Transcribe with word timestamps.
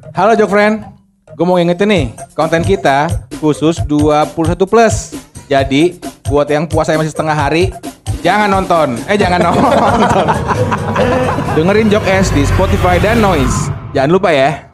Halo 0.00 0.32
Jok 0.32 0.48
Friend, 0.48 0.80
gue 1.36 1.44
mau 1.44 1.60
ngingetin 1.60 1.88
nih, 1.92 2.04
konten 2.32 2.64
kita 2.64 3.28
khusus 3.36 3.76
21 3.84 4.56
plus. 4.64 5.12
Jadi, 5.44 6.00
buat 6.24 6.48
yang 6.48 6.64
puasa 6.64 6.96
masih 6.96 7.12
setengah 7.12 7.36
hari, 7.36 7.68
jangan 8.24 8.48
nonton. 8.48 8.96
Eh, 9.04 9.20
jangan 9.20 9.44
nonton. 9.52 10.24
Dengerin 11.52 11.92
Jok 11.92 12.04
S 12.08 12.32
di 12.32 12.48
Spotify 12.48 12.96
dan 12.96 13.20
Noise. 13.20 13.68
Jangan 13.92 14.10
lupa 14.16 14.32
ya. 14.32 14.72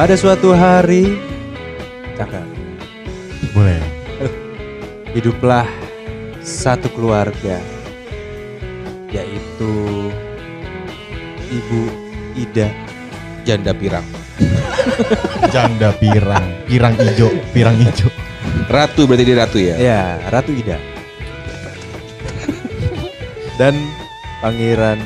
Pada 0.00 0.16
suatu 0.16 0.56
hari, 0.56 1.20
cakap, 2.16 2.48
Boleh. 3.52 3.84
hiduplah 5.12 5.68
satu 6.40 6.88
keluarga, 6.96 7.60
yaitu 9.12 9.72
Ibu 11.52 11.80
Ida 12.32 12.72
Janda 13.44 13.76
pirang. 13.76 14.08
Janda 15.52 15.92
pirang, 15.92 16.48
pirang 16.64 16.96
ijo, 16.96 17.28
pirang 17.52 17.76
ijo. 17.84 18.08
Ratu 18.72 19.04
berarti 19.04 19.24
dia 19.28 19.36
ratu 19.36 19.58
ya? 19.60 19.76
Ya, 19.76 20.02
Ratu 20.32 20.56
Ida. 20.56 20.80
Dan 23.60 23.76
Pangeran 24.40 24.96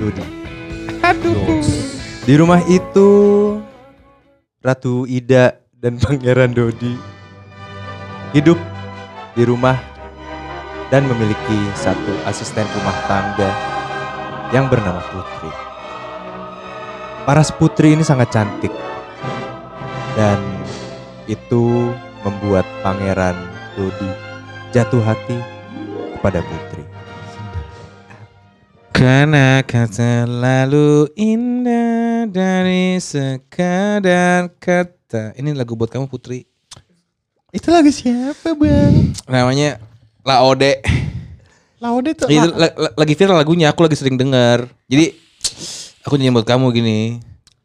Dodi. 0.00 0.24
Di 2.20 2.36
rumah 2.36 2.60
itu 2.68 3.08
Ratu 4.60 5.08
Ida 5.08 5.56
dan 5.80 5.96
Pangeran 6.04 6.52
Dodi 6.52 6.92
hidup 8.36 8.60
di 9.32 9.42
rumah 9.48 9.80
dan 10.92 11.08
memiliki 11.08 11.58
satu 11.72 12.12
asisten 12.28 12.68
rumah 12.76 12.94
tangga 13.08 13.50
yang 14.52 14.68
bernama 14.68 15.00
Putri. 15.00 15.50
Paras 17.24 17.48
Putri 17.56 17.96
ini 17.96 18.04
sangat 18.04 18.28
cantik 18.36 18.74
dan 20.12 20.38
itu 21.24 21.88
membuat 22.20 22.68
Pangeran 22.84 23.34
Dodi 23.80 24.10
jatuh 24.70 25.00
hati 25.00 25.40
kepada 26.20 26.44
Putri. 26.44 26.69
Karena 28.90 29.62
kau 29.64 29.86
selalu 29.86 31.08
indah 31.14 32.28
dari 32.28 32.98
sekadar 32.98 34.52
kata. 34.58 35.32
Ini 35.34 35.54
lagu 35.54 35.72
buat 35.74 35.88
kamu 35.88 36.06
Putri. 36.06 36.44
Itu 37.50 37.70
lagu 37.70 37.88
siapa 37.88 38.52
bang? 38.52 39.14
Namanya 39.26 39.80
Laode. 40.22 40.84
Laude 41.80 42.12
tuh. 42.12 42.28
Itu 42.28 42.52
la- 42.52 42.76
la- 42.76 42.94
lagi 42.94 43.14
viral 43.16 43.40
lagunya, 43.40 43.72
aku 43.72 43.88
lagi 43.88 43.96
sering 43.96 44.20
denger. 44.20 44.68
Jadi 44.84 45.16
aku 46.04 46.20
nyanyi 46.20 46.36
buat 46.36 46.44
kamu 46.44 46.66
gini. 46.70 47.00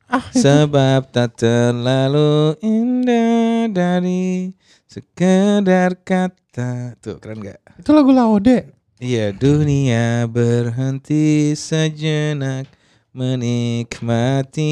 Ah, 0.07 0.23
Sebab 0.31 1.11
tak 1.11 1.35
terlalu 1.35 2.55
indah 2.63 3.67
dari 3.67 4.53
sekedar 4.87 5.99
kata. 5.99 6.95
Tuh 7.03 7.19
keren 7.19 7.43
gak? 7.43 7.59
itu 7.75 7.91
lagu 7.91 8.15
Laude. 8.15 8.71
Iya 8.95 9.35
dunia 9.35 10.23
berhenti 10.23 11.51
sejenak 11.51 12.63
menikmati 13.11 14.71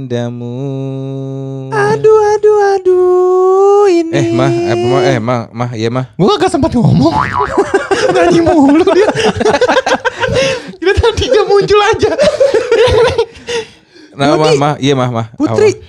indamu. 0.00 1.68
Aduh, 1.68 2.18
aduh, 2.40 2.56
aduh, 2.72 3.84
ini. 3.92 4.16
Eh 4.16 4.26
mah, 4.32 4.48
eh 4.48 4.76
mah, 4.80 5.02
eh 5.04 5.18
mah, 5.20 5.40
mah, 5.52 5.70
iya 5.76 5.92
mah. 5.92 6.08
Gua 6.16 6.40
gak 6.40 6.56
sempat 6.56 6.72
ngomong. 6.72 7.12
Nyanyi 8.16 8.40
mulu 8.48 8.80
dia. 8.96 9.12
dia 10.80 10.92
tadi 10.96 11.24
dia 11.28 11.44
muncul 11.44 11.80
aja. 11.84 12.16
Nah, 14.16 14.40
mah, 14.40 14.56
mah, 14.56 14.74
iya 14.80 14.96
mah, 14.96 15.12
mah. 15.12 15.26
Putri, 15.36 15.76
Apa? 15.76 15.84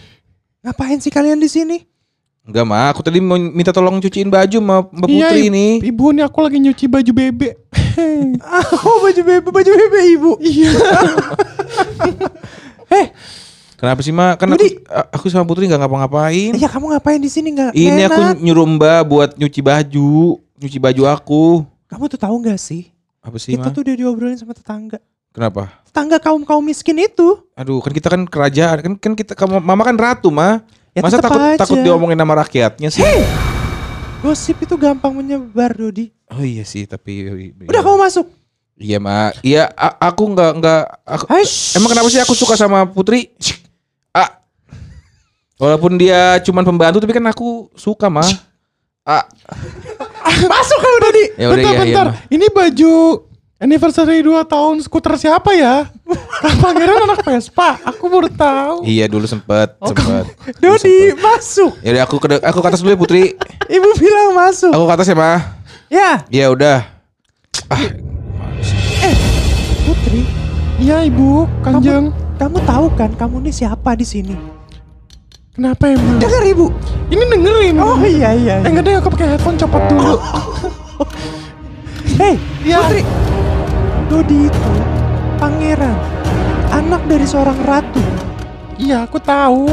ngapain 0.75 0.99
sih 0.99 1.07
kalian 1.07 1.39
di 1.39 1.47
sini? 1.47 1.87
Enggak 2.41 2.65
mah, 2.65 2.89
aku 2.89 3.05
tadi 3.05 3.21
mau 3.21 3.37
minta 3.37 3.69
tolong 3.69 4.01
cuciin 4.01 4.25
baju 4.25 4.57
sama 4.57 4.81
Mbak 4.89 5.07
Putri 5.13 5.21
Iya, 5.21 5.45
ini. 5.45 5.77
Ibu 5.77 6.09
nih 6.09 6.25
aku 6.25 6.41
lagi 6.41 6.57
nyuci 6.57 6.85
baju 6.89 7.11
bebek. 7.13 7.53
oh, 8.81 8.97
baju 9.05 9.21
bebe, 9.21 9.49
baju 9.53 9.69
bebe 9.69 9.99
ibu. 10.17 10.31
Iya. 10.41 10.73
Kenapa 13.81 14.01
sih 14.05 14.13
mah? 14.13 14.37
Kan 14.37 14.53
aku, 14.53 14.61
Jadi- 14.61 14.77
aku 14.89 15.25
sama 15.29 15.45
Putri 15.45 15.65
nggak 15.69 15.85
ngapa-ngapain. 15.85 16.53
Iya, 16.57 16.69
kamu 16.69 16.97
ngapain 16.97 17.21
di 17.21 17.29
sini 17.29 17.53
nggak? 17.53 17.73
Ini 17.73 17.89
nggak 17.93 18.09
aku 18.09 18.21
enak. 18.21 18.37
nyuruh 18.41 18.67
Mbak 18.77 19.01
buat 19.05 19.29
nyuci 19.37 19.61
baju, 19.61 20.13
nyuci 20.61 20.77
baju 20.77 21.01
aku. 21.13 21.45
Kamu 21.89 22.09
tuh 22.09 22.19
tahu 22.21 22.35
nggak 22.41 22.57
sih? 22.61 22.89
Apa 23.21 23.37
sih 23.37 23.53
Itu 23.53 23.61
mah? 23.61 23.73
tuh 23.73 23.85
udah 23.85 23.95
diobrolin 23.97 24.37
sama 24.37 24.57
tetangga. 24.57 24.97
Kenapa? 25.29 25.69
Tetangga 25.85 26.17
kaum 26.17 26.41
kaum 26.41 26.61
miskin 26.65 26.97
itu. 26.97 27.37
Aduh, 27.53 27.81
kan 27.81 27.93
kita 27.93 28.07
kan 28.09 28.21
kerajaan, 28.25 28.77
kan 28.81 28.93
kan 28.97 29.13
kita 29.13 29.33
kamu 29.37 29.61
mama 29.61 29.81
kan 29.85 29.97
ratu 29.97 30.33
mah. 30.33 30.61
Ya 30.91 30.99
Masa 30.99 31.23
takut 31.23 31.39
aja. 31.39 31.55
takut 31.55 31.79
diomongin 31.79 32.19
nama 32.19 32.43
rakyatnya 32.43 32.91
sih? 32.91 32.99
Gosip 34.19 34.59
itu 34.59 34.75
gampang 34.75 35.15
menyebar, 35.15 35.71
Dodi. 35.71 36.11
Oh 36.27 36.43
iya 36.43 36.61
sih, 36.61 36.83
tapi 36.83 37.25
Udah 37.63 37.81
kamu 37.81 37.97
masuk. 37.97 38.27
Iya 38.75 38.97
mah, 38.97 39.29
iya 39.39 39.69
aku 39.99 40.33
nggak 40.33 40.51
nggak 40.57 40.81
aku, 41.05 41.25
Aish. 41.29 41.77
emang 41.77 41.85
kenapa 41.87 42.09
sih 42.09 42.17
aku 42.17 42.33
suka 42.33 42.57
sama 42.57 42.81
Putri? 42.83 43.29
Ah, 44.09 44.41
walaupun 45.55 45.95
dia 45.95 46.41
cuman 46.41 46.65
pembantu 46.65 46.97
tapi 46.97 47.13
kan 47.13 47.23
aku 47.23 47.69
suka 47.71 48.09
mah. 48.09 48.25
Ah, 49.01 49.29
Masuk 50.41 50.77
kamu 50.77 50.97
Dodi. 50.99 51.25
Ya 51.37 51.47
bentar, 51.47 51.61
iya, 51.61 51.71
iya, 51.71 51.81
bentar. 51.85 52.05
mah. 52.09 52.17
Ini 52.27 52.45
baju 52.49 52.93
anniversary 53.61 54.19
2 54.19 54.41
tahun 54.43 54.81
skuter 54.81 55.13
siapa 55.15 55.53
ya? 55.53 55.85
Kan 56.41 56.53
Pangeran 56.57 57.05
anak 57.05 57.21
Vespa. 57.21 57.77
Aku 57.85 58.09
baru 58.09 58.27
tahu. 58.27 58.81
iya 58.83 59.05
dulu 59.05 59.23
sempet, 59.23 59.77
Oh, 59.77 59.87
sempet. 59.87 60.25
Dodi, 60.57 61.13
masuk. 61.15 61.77
Ya 61.79 61.93
udah 61.93 62.03
aku 62.03 62.17
ke 62.17 62.27
aku 62.35 62.57
ke 62.59 62.67
atas 62.67 62.81
dulu 62.81 62.91
ya 62.91 62.99
Putri. 62.99 63.23
Ibu 63.67 63.89
bilang 63.95 64.33
masuk. 64.35 64.73
Aku 64.73 64.83
ke 64.83 64.93
atas 64.93 65.07
ya 65.07 65.15
mah. 65.15 65.39
Ya, 65.87 66.25
Ya 66.27 66.49
udah. 66.49 66.89
Putri, 69.81 70.25
Iya 70.77 71.05
ibu, 71.05 71.45
kanjeng. 71.61 72.09
kamu 72.35 72.57
tahu 72.65 72.85
kan 72.91 73.13
kamu 73.13 73.37
ini 73.39 73.51
siapa 73.53 73.93
di 73.93 74.01
sini? 74.01 74.33
Kenapa 75.51 75.85
emang? 75.85 76.17
Dengar 76.17 76.41
ibu. 76.41 76.73
Ini 77.07 77.23
dengerin. 77.27 77.75
Oh 77.77 77.99
iya 78.01 78.33
iya. 78.33 78.55
Eh 78.59 78.67
enggak 78.67 78.83
deh 78.83 78.95
aku 78.97 79.11
pakai 79.11 79.35
headphone 79.35 79.55
copot 79.55 79.83
dulu. 79.85 80.15
Hei, 82.17 82.39
Iya. 82.63 82.81
Putri. 82.81 83.01
Dodi 84.11 84.43
itu 84.43 84.71
pangeran, 85.39 85.95
anak 86.69 86.99
dari 87.07 87.23
seorang 87.23 87.55
ratu. 87.63 88.03
Iya 88.75 89.07
aku 89.07 89.15
tahu. 89.17 89.71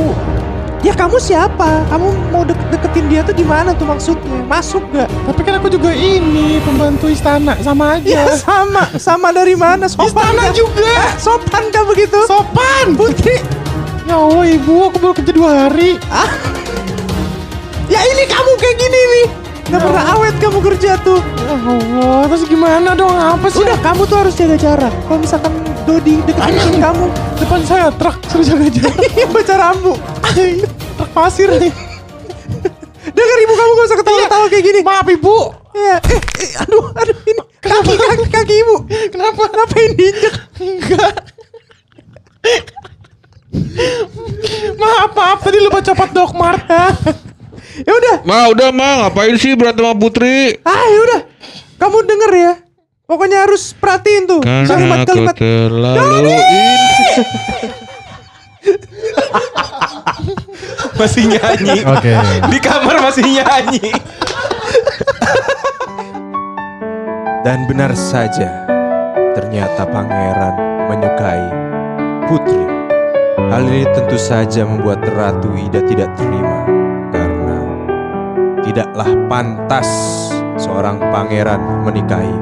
Ya 0.79 0.95
kamu 0.95 1.19
siapa? 1.19 1.83
Kamu 1.91 2.31
mau 2.31 2.47
deket 2.47 2.71
deketin 2.71 3.11
dia 3.11 3.27
tuh 3.27 3.35
gimana 3.35 3.75
tuh 3.75 3.83
maksudnya? 3.83 4.39
Masuk 4.47 4.87
gak? 4.95 5.11
Tapi 5.27 5.41
kan 5.43 5.59
aku 5.59 5.67
juga 5.67 5.91
ini 5.91 6.63
pembantu 6.63 7.11
istana 7.11 7.59
sama 7.59 7.99
Ya 8.07 8.23
aja. 8.31 8.39
sama, 8.39 8.87
sama 8.95 9.35
dari 9.35 9.59
mana? 9.59 9.91
Sopan 9.91 10.07
Istana 10.15 10.39
kah? 10.39 10.55
juga. 10.55 10.87
Eh, 10.87 11.11
sopan 11.19 11.65
kah 11.75 11.83
begitu? 11.83 12.19
Sopan. 12.31 12.95
Putri, 12.95 13.43
Ya 14.07 14.23
Allah 14.23 14.47
ibu, 14.47 14.87
aku 14.87 15.03
baru 15.03 15.15
kerja 15.19 15.33
dua 15.35 15.51
hari. 15.67 15.99
ya 17.91 18.01
ini 18.01 18.25
kamu 18.25 18.51
kayak 18.55 18.77
gini 18.79 19.01
nih. 19.03 19.27
Gak 19.69 19.85
pernah 19.85 20.05
awet 20.17 20.33
kamu 20.41 20.59
kerja 20.65 20.97
tuh. 21.05 21.21
Ya 21.45 21.53
Allah, 21.53 22.25
terus 22.25 22.49
gimana 22.49 22.97
dong? 22.97 23.13
Apa 23.13 23.53
sih? 23.53 23.61
Udah 23.61 23.77
kamu 23.85 24.09
tuh 24.09 24.17
harus 24.17 24.33
jaga 24.33 24.57
jarak. 24.57 24.95
Kalau 25.05 25.21
misalkan 25.21 25.53
Dodi 25.85 26.25
deketin 26.25 26.81
kamu, 26.81 27.07
Depan 27.37 27.61
saya 27.69 27.93
truk 27.93 28.17
suruh 28.33 28.49
jaga 28.49 28.65
jarak. 28.73 28.97
iya 29.13 29.27
baca 29.29 29.55
rambu. 29.61 29.93
truk 30.97 31.11
pasir 31.13 31.53
nih. 31.61 31.69
Dengar 33.17 33.39
ibu 33.45 33.53
kamu 33.61 33.71
gak 33.77 33.87
usah 33.93 33.99
ketawa-ketawa 34.01 34.47
kayak 34.49 34.65
gini. 34.65 34.81
Maaf 34.81 35.09
ibu. 35.13 35.37
Ya, 35.77 35.97
eh, 36.01 36.21
eh, 36.41 36.51
aduh, 36.65 36.85
aduh 36.97 37.17
ini 37.29 37.43
kaki 37.69 37.95
kaki 37.95 38.27
kaki 38.33 38.55
ibu. 38.65 38.77
Kenapa? 39.13 39.43
Ngapain 39.53 39.91
diinjek? 40.01 40.35
Enggak. 40.65 41.13
maaf, 44.81 45.11
maaf. 45.13 45.39
Tadi 45.45 45.59
lupa 45.61 45.85
copot 45.85 46.09
dokmar. 46.17 46.57
Ya 47.79 47.93
udah, 47.93 48.17
Ma 48.27 48.49
udah 48.49 48.69
ma 48.71 49.07
ngapain 49.07 49.37
sih 49.37 49.55
berantem 49.55 49.87
sama 49.87 49.95
Putri? 49.95 50.59
ah 50.63 50.85
ya 50.85 50.99
udah. 51.01 51.21
Kamu 51.79 51.99
denger 52.03 52.33
ya. 52.35 52.53
Pokoknya 53.05 53.49
harus 53.49 53.73
perhatiin 53.73 54.29
tuh 54.29 54.45
Karena 54.45 54.69
aku 54.69 54.73
kalimat-kalimat. 55.09 55.35
terlalu 55.35 56.29
masih 60.99 61.25
nyanyi. 61.27 61.79
Oke. 61.87 62.13
Di 62.51 62.59
kamar 62.61 62.97
masih 63.01 63.25
nyanyi. 63.25 63.89
Dan 67.41 67.65
benar 67.65 67.95
saja, 67.97 68.67
ternyata 69.33 69.89
pangeran 69.89 70.55
menyukai 70.91 71.45
putri. 72.29 72.65
Hal 73.49 73.65
ini 73.65 73.89
tentu 73.97 74.21
saja 74.21 74.69
membuat 74.69 75.01
Ratu 75.09 75.49
Ida 75.57 75.81
tidak 75.87 76.13
terima 76.19 76.69
tidaklah 78.69 79.09
pantas 79.33 79.89
seorang 80.61 81.01
pangeran 81.09 81.57
menikahi 81.89 82.37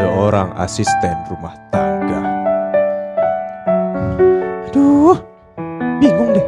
seorang 0.00 0.56
asisten 0.56 1.12
rumah 1.28 1.52
tangga. 1.68 2.24
Aduh, 4.72 5.20
bingung 6.00 6.32
deh. 6.32 6.46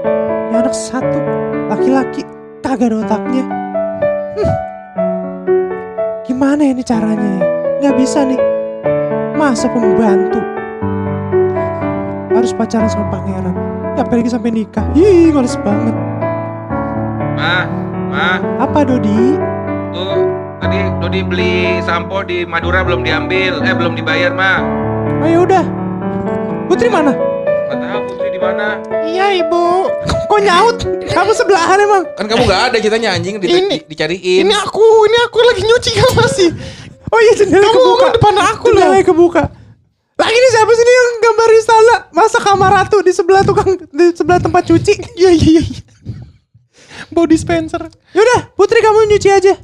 Ini 0.49 0.56
anak 0.56 0.73
satu, 0.73 1.20
laki-laki, 1.69 2.25
kagak 2.64 2.88
ada 2.88 3.05
otaknya. 3.05 3.44
Hmm. 4.41 4.55
Gimana 6.25 6.73
ini 6.73 6.81
caranya 6.81 7.29
ya? 7.37 7.44
Nggak 7.85 7.97
bisa 8.00 8.25
nih. 8.25 8.41
Masa 9.37 9.69
pembantu? 9.69 10.41
Harus 12.32 12.56
pacaran 12.56 12.88
sama 12.88 13.12
pangeran. 13.12 13.53
Ya 13.93 14.08
apalagi 14.08 14.32
sampai 14.32 14.56
nikah. 14.56 14.88
Ih, 14.97 15.29
males 15.37 15.61
banget. 15.61 15.93
Ma, 17.37 17.81
ma, 18.12 18.37
Apa 18.61 18.85
Dodi? 18.85 19.41
tuh 19.91 20.20
tadi 20.59 20.79
Dodi 21.00 21.20
beli 21.23 21.55
sampo 21.81 22.20
di 22.23 22.44
Madura 22.44 22.81
belum 22.81 23.00
diambil, 23.00 23.61
eh 23.61 23.75
belum 23.75 23.93
dibayar, 23.94 24.31
ma. 24.31 24.61
Oh 25.19 25.26
ya 25.26 25.38
udah. 25.41 25.64
Putri 26.67 26.88
mana? 26.88 27.12
Nggak 27.12 27.79
tahu 27.79 28.00
Putri 28.06 28.29
di 28.29 28.41
mana. 28.41 28.67
Iya 29.03 29.26
ibu. 29.38 29.88
Kok 30.29 30.41
nyaut? 30.41 30.79
Kamu 31.05 31.32
sebelahan 31.32 31.76
emang? 31.79 32.03
Kan 32.14 32.25
kamu 32.26 32.43
nggak 32.43 32.62
ada 32.69 32.76
ceritanya 32.79 33.11
anjing 33.12 33.37
di, 33.37 33.47
Ini- 33.47 33.81
di- 33.81 33.85
dicariin. 33.87 34.44
Ini 34.44 34.55
aku, 34.58 34.81
ini 35.05 35.19
aku 35.23 35.38
lagi 35.43 35.62
nyuci 35.62 35.91
kan 35.93 36.11
masih. 36.17 36.49
Oh 37.12 37.20
iya 37.20 37.32
jendela 37.35 37.61
Kamu 37.62 37.75
kebuka. 37.75 37.93
ngomong 37.93 38.12
depan 38.17 38.35
aku 38.43 38.67
loh. 38.69 38.81
Jendela 38.81 39.05
kebuka. 39.05 39.43
Lagi 40.12 40.32
ini 40.32 40.49
siapa 40.49 40.70
sih 40.70 40.85
ini 40.85 40.93
yang 40.93 41.08
gambar 41.20 41.49
istana? 41.53 41.97
Masa 42.11 42.38
kamar 42.38 42.70
ratu 42.73 43.00
di 43.00 43.11
sebelah 43.11 43.43
tukang 43.43 43.69
di 43.76 44.05
sebelah 44.12 44.38
tempat 44.38 44.62
cuci? 44.65 44.94
Iya 45.20 45.31
iya 45.31 45.61
iya. 45.61 45.81
Body 47.12 47.37
dispenser. 47.37 47.87
Yaudah, 48.12 48.56
Putri 48.56 48.81
kamu 48.81 49.06
nyuci 49.06 49.29
aja. 49.29 49.55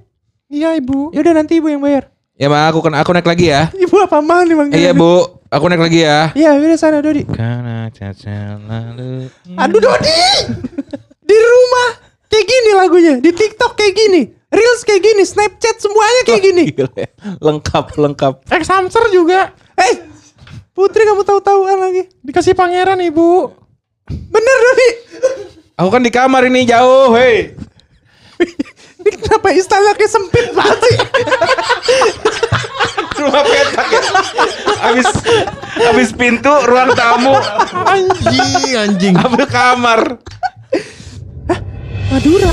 Iya 0.48 0.76
ibu. 0.76 1.12
Yaudah 1.12 1.32
nanti 1.34 1.58
ibu 1.58 1.68
yang 1.68 1.80
bayar. 1.80 2.12
Ya 2.38 2.46
ma, 2.46 2.70
aku 2.70 2.78
kan 2.78 2.94
aku 2.94 3.10
naik 3.10 3.26
lagi 3.26 3.50
ya. 3.50 3.66
Ibu 3.74 4.06
apa 4.06 4.22
mang 4.22 4.46
nih 4.46 4.54
bang? 4.54 4.68
Eh, 4.70 4.78
Iya 4.86 4.92
bu, 4.94 5.42
aku 5.50 5.64
naik 5.66 5.82
lagi 5.82 6.06
ya. 6.06 6.30
Iya, 6.38 6.54
udah 6.54 6.78
sana 6.78 7.02
Dodi. 7.02 7.26
Karena 7.26 7.90
caca 7.90 8.38
lalu. 8.62 9.26
Aduh 9.58 9.80
Dodi. 9.82 10.14
di 11.18 11.34
rumah 11.36 11.88
kayak 12.30 12.46
gini 12.46 12.70
lagunya, 12.72 13.14
di 13.18 13.34
TikTok 13.34 13.74
kayak 13.74 13.92
gini, 13.92 14.20
Reels 14.48 14.86
kayak 14.86 15.02
gini, 15.02 15.22
Snapchat 15.26 15.82
semuanya 15.82 16.20
kayak 16.24 16.42
gini. 16.46 16.64
Gila, 16.78 17.04
lengkap 17.42 17.84
lengkap. 17.98 18.34
Ex 18.48 18.70
hamster 18.70 19.10
juga. 19.10 19.50
Eh, 19.74 20.06
Putri 20.70 21.02
kamu 21.02 21.26
tahu-tahuan 21.26 21.74
lagi. 21.74 22.06
Dikasih 22.22 22.54
pangeran 22.54 23.02
ibu. 23.02 23.50
Bener 24.06 24.56
Dodi. 24.62 24.90
Aku 25.78 25.88
kan 25.88 26.02
di 26.02 26.10
kamar 26.10 26.42
ini 26.44 26.66
jauh, 26.66 27.14
hei. 27.14 27.54
Ini 28.98 29.14
kenapa 29.16 29.48
istana 29.50 29.94
kayak 29.94 30.10
sempit 30.10 30.50
banget 30.50 30.78
sih? 30.80 30.96
Rumah 33.18 33.42
petak 33.42 33.88
ya. 33.88 34.02
Habis 34.76 35.06
habis 35.80 36.08
pintu 36.12 36.50
ruang 36.66 36.92
tamu, 36.92 37.38
Anjing 37.84 38.74
anjing. 38.74 39.14
habis 39.14 39.46
kamar. 39.46 40.18
Madura. 42.10 42.50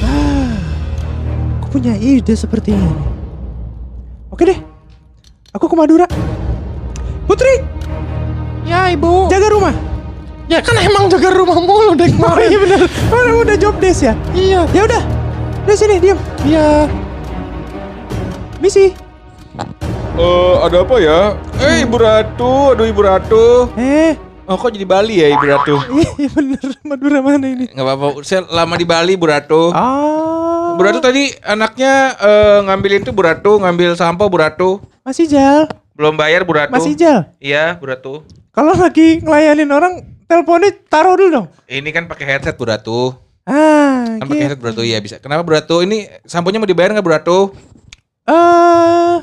Ah, 0.00 0.52
aku 1.58 1.66
punya 1.74 1.96
ide 1.96 2.32
seperti 2.32 2.76
ini. 2.76 2.92
Oke 4.28 4.44
deh, 4.44 4.60
aku 5.50 5.64
ke 5.64 5.74
Madura. 5.74 6.06
Putri, 7.24 7.64
Ya 8.62 8.88
ibu. 8.88 9.26
jaga 9.26 9.48
rumah. 9.48 9.74
Ya 10.50 10.58
kan 10.58 10.74
emang 10.76 11.06
jaga 11.06 11.30
rumah 11.30 11.62
mulu 11.62 11.94
deh 11.94 12.10
Oh 12.18 12.34
iya 12.36 12.58
bener, 12.58 12.82
Orang 13.14 13.38
udah 13.38 13.54
job 13.54 13.78
desk 13.78 14.02
ya. 14.02 14.14
Iya. 14.34 14.66
Ya 14.74 14.82
udah, 14.82 15.02
udah 15.62 15.76
sini 15.78 16.02
diam. 16.02 16.18
Iya. 16.42 16.90
Misi. 18.58 18.90
Eh, 20.12 20.54
ada 20.58 20.82
apa 20.82 20.96
ya? 20.98 21.38
Eh, 21.56 21.86
Ibu 21.86 21.96
Ratu, 21.96 22.74
aduh 22.74 22.84
Ibu 22.84 23.00
Ratu. 23.00 23.46
Eh, 23.78 24.18
Oh, 24.50 24.58
kok 24.58 24.74
jadi 24.74 24.82
Bali 24.82 25.22
ya 25.22 25.30
Ibu 25.30 25.44
Ratu? 25.46 25.78
iya 26.18 26.26
bener. 26.28 26.58
Madura 26.82 27.22
mana 27.22 27.46
ini? 27.46 27.70
Nggak 27.70 27.86
apa-apa, 27.86 28.18
saya 28.20 28.42
lama 28.50 28.74
di 28.74 28.82
Bali 28.82 29.14
Bu 29.14 29.30
Ratu. 29.30 29.70
Ah, 29.70 30.74
Bu 30.74 30.82
Ratu 30.82 30.98
tadi 30.98 31.30
anaknya 31.40 32.18
eh, 32.18 32.58
ngambilin 32.66 33.06
tuh 33.06 33.14
Bu 33.14 33.22
Ratu, 33.22 33.62
ngambil 33.62 33.94
sampo 33.94 34.26
Bu 34.26 34.42
Ratu. 34.42 34.82
masih 35.06 35.30
jal, 35.30 35.70
Belum 35.94 36.18
bayar 36.18 36.42
Bu 36.42 36.58
Ratu. 36.58 36.74
masih 36.74 36.98
jal. 36.98 37.30
Iya, 37.38 37.78
Bu 37.78 37.86
Ratu. 37.86 38.26
Kalau 38.50 38.74
lagi 38.74 39.22
ngelayanin 39.22 39.70
orang, 39.70 40.02
teleponnya 40.30 40.70
taruh 40.86 41.18
dulu 41.18 41.30
dong. 41.34 41.46
Ini 41.66 41.90
kan 41.90 42.06
pakai 42.06 42.24
headset 42.30 42.54
Bu 42.54 42.70
Ratu. 42.70 43.18
Ah, 43.42 44.06
Kan 44.22 44.30
pakai 44.30 44.36
gitu. 44.38 44.44
headset 44.46 44.60
Bu 44.62 44.66
Ratu, 44.70 44.82
iya 44.86 45.02
bisa. 45.02 45.18
Kenapa 45.18 45.42
Bu 45.42 45.50
Ratu? 45.50 45.82
Ini 45.82 46.22
samponya 46.22 46.62
mau 46.62 46.70
dibayar 46.70 46.94
nggak 46.94 47.02
Bu 47.02 47.10
Ratu? 47.10 47.38
Eh, 48.24 49.14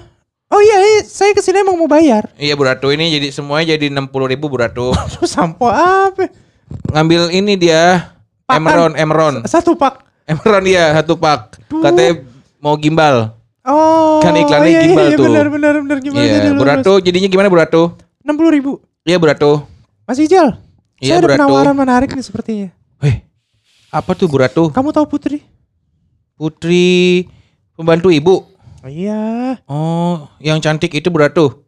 oh 0.51 0.61
iya, 0.61 0.77
iya, 0.83 1.01
saya 1.01 1.31
ke 1.31 1.39
sini 1.39 1.63
emang 1.63 1.79
mau 1.79 1.87
bayar. 1.87 2.27
Iya 2.35 2.53
Bu 2.53 2.67
Ratu, 2.67 2.91
ini 2.91 3.07
jadi 3.09 3.31
semuanya 3.31 3.73
jadi 3.73 3.87
60 3.87 4.11
ribu 4.27 4.51
Bu 4.51 4.59
Ratu. 4.59 4.91
Sampo 5.23 5.71
apa? 5.71 6.27
Ngambil 6.91 7.31
ini 7.31 7.55
dia, 7.55 8.11
Pakan. 8.43 8.59
Emron, 8.59 8.91
Emron. 8.93 9.33
Satu 9.47 9.75
pak. 9.75 10.03
Emron 10.23 10.59
dia 10.59 10.91
satu 10.91 11.15
pak. 11.15 11.55
Katanya 11.71 12.19
mau 12.59 12.75
gimbal. 12.75 13.31
Oh, 13.63 14.19
Kan 14.19 14.35
iklannya 14.35 14.71
iya, 14.71 14.81
gimbal 14.83 15.07
iya, 15.07 15.15
tuh. 15.15 15.23
Benar, 15.27 15.47
benar, 15.47 15.73
benar. 15.79 15.97
Jadi 15.99 16.15
Iya, 16.15 16.51
Bu 16.51 16.63
lulus? 16.63 16.67
Ratu 16.67 16.93
jadinya 16.99 17.27
gimana 17.27 17.47
Bu 17.47 17.59
Ratu? 17.59 17.83
Enam 18.23 18.35
puluh 18.35 18.51
ribu. 18.51 18.71
Iya 19.03 19.19
Bu 19.19 19.27
Ratu. 19.27 19.63
Mas 20.03 20.19
Ijal, 20.19 20.55
Iya, 20.97 21.13
saya 21.13 21.17
ada 21.17 21.21
Bu 21.21 21.29
Ratu. 21.29 21.39
penawaran 21.45 21.75
menarik 21.75 22.09
nih 22.11 22.25
sepertinya. 22.25 22.69
Weh, 22.97 23.21
apa 23.89 24.11
tuh 24.13 24.25
Bu 24.25 24.37
Ratu? 24.37 24.73
Kamu 24.73 24.89
tahu 24.89 25.05
Putri? 25.05 25.45
Putri 26.33 27.25
pembantu 27.73 28.09
ibu. 28.09 28.45
Oh, 28.81 28.89
iya. 28.89 29.57
Oh, 29.65 30.29
yang 30.37 30.57
cantik 30.57 30.89
itu 30.91 31.09
Bu 31.09 31.21
Ratu. 31.21 31.65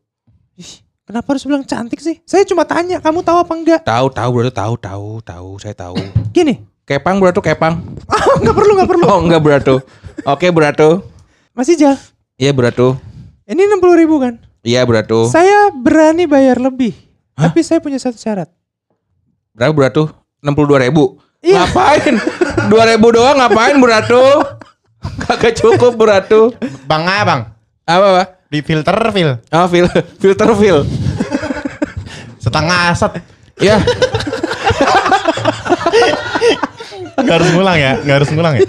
Ih, 0.53 0.81
kenapa 1.03 1.33
harus 1.33 1.43
bilang 1.43 1.61
cantik 1.61 1.97
sih? 1.97 2.21
Saya 2.23 2.41
cuma 2.43 2.65
tanya, 2.65 2.97
kamu 2.97 3.21
tahu 3.21 3.37
apa 3.39 3.53
enggak? 3.53 3.81
Tahu, 3.81 4.07
tahu 4.09 4.29
Bu 4.29 4.39
Ratu, 4.41 4.53
tahu, 4.53 4.73
tahu, 4.77 5.09
tahu, 5.21 5.49
saya 5.57 5.73
tahu. 5.73 5.95
Gini. 6.35 6.61
Kepang 6.83 7.17
Bu 7.17 7.29
Ratu, 7.29 7.39
kepang. 7.39 7.81
Oh, 8.09 8.41
enggak 8.41 8.55
perlu, 8.57 8.71
enggak 8.73 8.89
perlu. 8.89 9.05
Oh, 9.09 9.19
enggak 9.21 9.39
Bu 9.41 9.49
Ratu. 9.49 9.75
Oke 10.25 10.49
Bu 10.49 10.59
Ratu. 10.61 10.89
Mas 11.53 11.67
Ijal, 11.67 11.97
Iya 12.33 12.49
Bu 12.49 12.61
Ratu. 12.61 12.97
ini 13.43 13.61
enam 13.61 13.77
puluh 13.77 13.93
ribu 13.93 14.17
kan? 14.17 14.37
Iya 14.61 14.85
Bu 14.85 14.93
Ratu. 14.93 15.27
Saya 15.27 15.69
berani 15.69 16.25
bayar 16.25 16.57
lebih. 16.57 16.93
Tapi 17.33 17.61
saya 17.61 17.77
punya 17.79 17.97
satu 17.97 18.15
syarat. 18.15 18.49
Berapa 19.59 19.75
Bu 19.75 19.81
Ratu? 19.83 20.03
62 20.39 20.87
ribu. 20.87 21.19
Iya. 21.43 21.67
Ngapain? 21.67 22.15
2 22.71 22.89
ribu 22.95 23.07
doang 23.11 23.35
ngapain 23.35 23.75
Bu 23.75 23.91
Ratu? 23.91 24.23
Kagak 25.19 25.59
cukup 25.59 25.99
Bu 25.99 26.07
Ratu. 26.07 26.55
Bang 26.87 27.03
ah 27.03 27.27
bang. 27.27 27.41
Apa 27.83 28.07
Pak? 28.15 28.27
Di 28.47 28.63
filter 28.63 28.95
fil. 29.11 29.35
Oh, 29.51 29.67
fil 29.67 29.85
filter 30.15 30.49
fil. 30.55 30.87
Setengah 32.39 32.95
set. 32.95 33.19
Ya, 33.59 33.75
Gak 37.19 37.35
harus 37.35 37.51
ngulang 37.51 37.75
ya. 37.75 37.99
Gak 37.99 38.15
harus 38.23 38.29
ngulang 38.31 38.53
ya. 38.55 38.63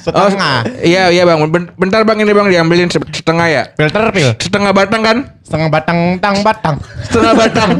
Setengah. 0.00 0.64
iya 0.80 1.12
iya 1.12 1.28
Bang. 1.28 1.44
Ben- 1.52 1.68
Bentar 1.76 2.00
Bang 2.08 2.16
ini 2.16 2.32
Bang 2.32 2.48
diambilin 2.48 2.88
se- 2.88 3.04
setengah 3.12 3.46
ya. 3.46 3.62
Filter 3.76 4.08
fil. 4.10 4.32
Setengah 4.40 4.72
batang 4.72 5.04
kan? 5.04 5.16
Setengah 5.44 5.68
batang 5.68 5.98
tang 6.16 6.40
batang. 6.40 6.76
Setengah 7.04 7.34
batang. 7.36 7.70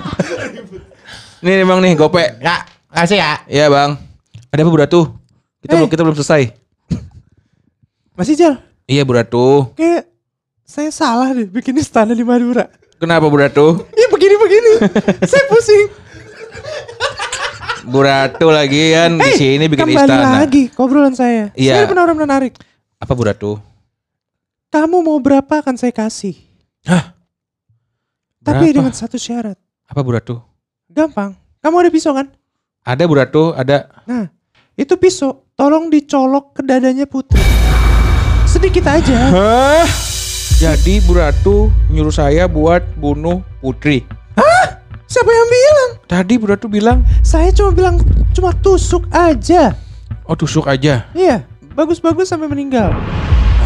Nih 1.40 1.64
Bang 1.64 1.80
nih, 1.80 1.96
gope. 1.96 2.20
Ya. 2.38 2.64
Kasih 2.90 3.16
ya. 3.16 3.40
Iya 3.46 3.66
Bang. 3.66 3.96
Ada 4.50 4.60
apa 4.60 4.70
Bu 4.70 4.78
Ratu? 4.78 5.00
Kita 5.60 5.72
Eh. 5.72 5.78
belum 5.78 5.88
kita 5.88 6.02
belum 6.02 6.16
selesai. 6.16 6.52
Mas 8.12 8.28
Ijal, 8.28 8.60
Iya 8.84 9.02
Bu 9.02 9.16
Ratu. 9.16 9.72
kayak 9.72 10.04
saya 10.62 10.90
salah 10.90 11.32
deh 11.32 11.46
bikin 11.46 11.72
istana 11.74 12.12
di 12.12 12.20
Madura. 12.20 12.68
Kenapa 12.98 13.24
Bu 13.24 13.38
Ratu? 13.38 13.88
Iya 13.90 14.06
begini-begini. 14.08 14.72
saya 15.24 15.44
pusing. 15.48 15.86
Bu 17.82 18.04
Ratu 18.04 18.52
lagi 18.52 18.92
kan 18.92 19.16
di 19.16 19.30
sini 19.32 19.64
bikin 19.64 19.88
Kembali 19.88 20.04
istana. 20.04 20.36
lagi 20.36 20.68
ke 20.68 20.76
obrolan 20.76 21.16
saya. 21.16 21.48
Iya. 21.56 21.72
Saya 21.72 21.80
ada 21.80 21.88
penawaran 21.88 22.18
menarik. 22.18 22.52
Apa 22.98 23.12
Bu 23.14 23.24
Ratu? 23.24 23.56
Kamu 24.68 25.00
mau 25.00 25.16
berapa 25.16 25.54
akan 25.56 25.74
saya 25.74 25.90
kasih. 25.90 26.36
Hah? 26.84 27.16
Tapi 28.40 28.68
Berapa? 28.68 28.76
dengan 28.76 28.92
satu 28.92 29.16
syarat. 29.16 29.56
Apa 29.86 30.00
Bu 30.02 30.12
Ratu? 30.12 30.36
Gampang. 30.90 31.38
Kamu 31.62 31.76
ada 31.78 31.90
pisau 31.92 32.10
kan? 32.10 32.26
Ada 32.82 33.06
Bu 33.06 33.14
Ratu, 33.14 33.54
ada. 33.54 33.86
Nah, 34.08 34.26
itu 34.74 34.96
pisau 34.96 35.46
tolong 35.54 35.86
dicolok 35.86 36.58
ke 36.58 36.62
dadanya 36.66 37.06
Putri. 37.06 37.38
Sedikit 38.42 38.90
aja. 38.90 39.30
Hah? 39.30 39.86
Jadi 40.58 40.98
Bu 41.06 41.14
Ratu 41.14 41.70
nyuruh 41.88 42.12
saya 42.12 42.50
buat 42.50 42.82
bunuh 42.98 43.40
Putri. 43.62 44.02
Siapa 45.10 45.26
yang 45.26 45.48
bilang? 45.50 45.90
Tadi 46.06 46.34
Bu 46.38 46.46
Ratu 46.46 46.66
bilang, 46.70 47.02
Saya 47.22 47.50
cuma 47.50 47.70
bilang 47.70 47.98
cuma 48.30 48.54
tusuk 48.54 49.10
aja. 49.10 49.74
Oh 50.26 50.38
tusuk 50.38 50.70
aja. 50.70 51.06
Iya, 51.14 51.42
bagus-bagus 51.74 52.30
sampai 52.30 52.46
meninggal. 52.46 52.94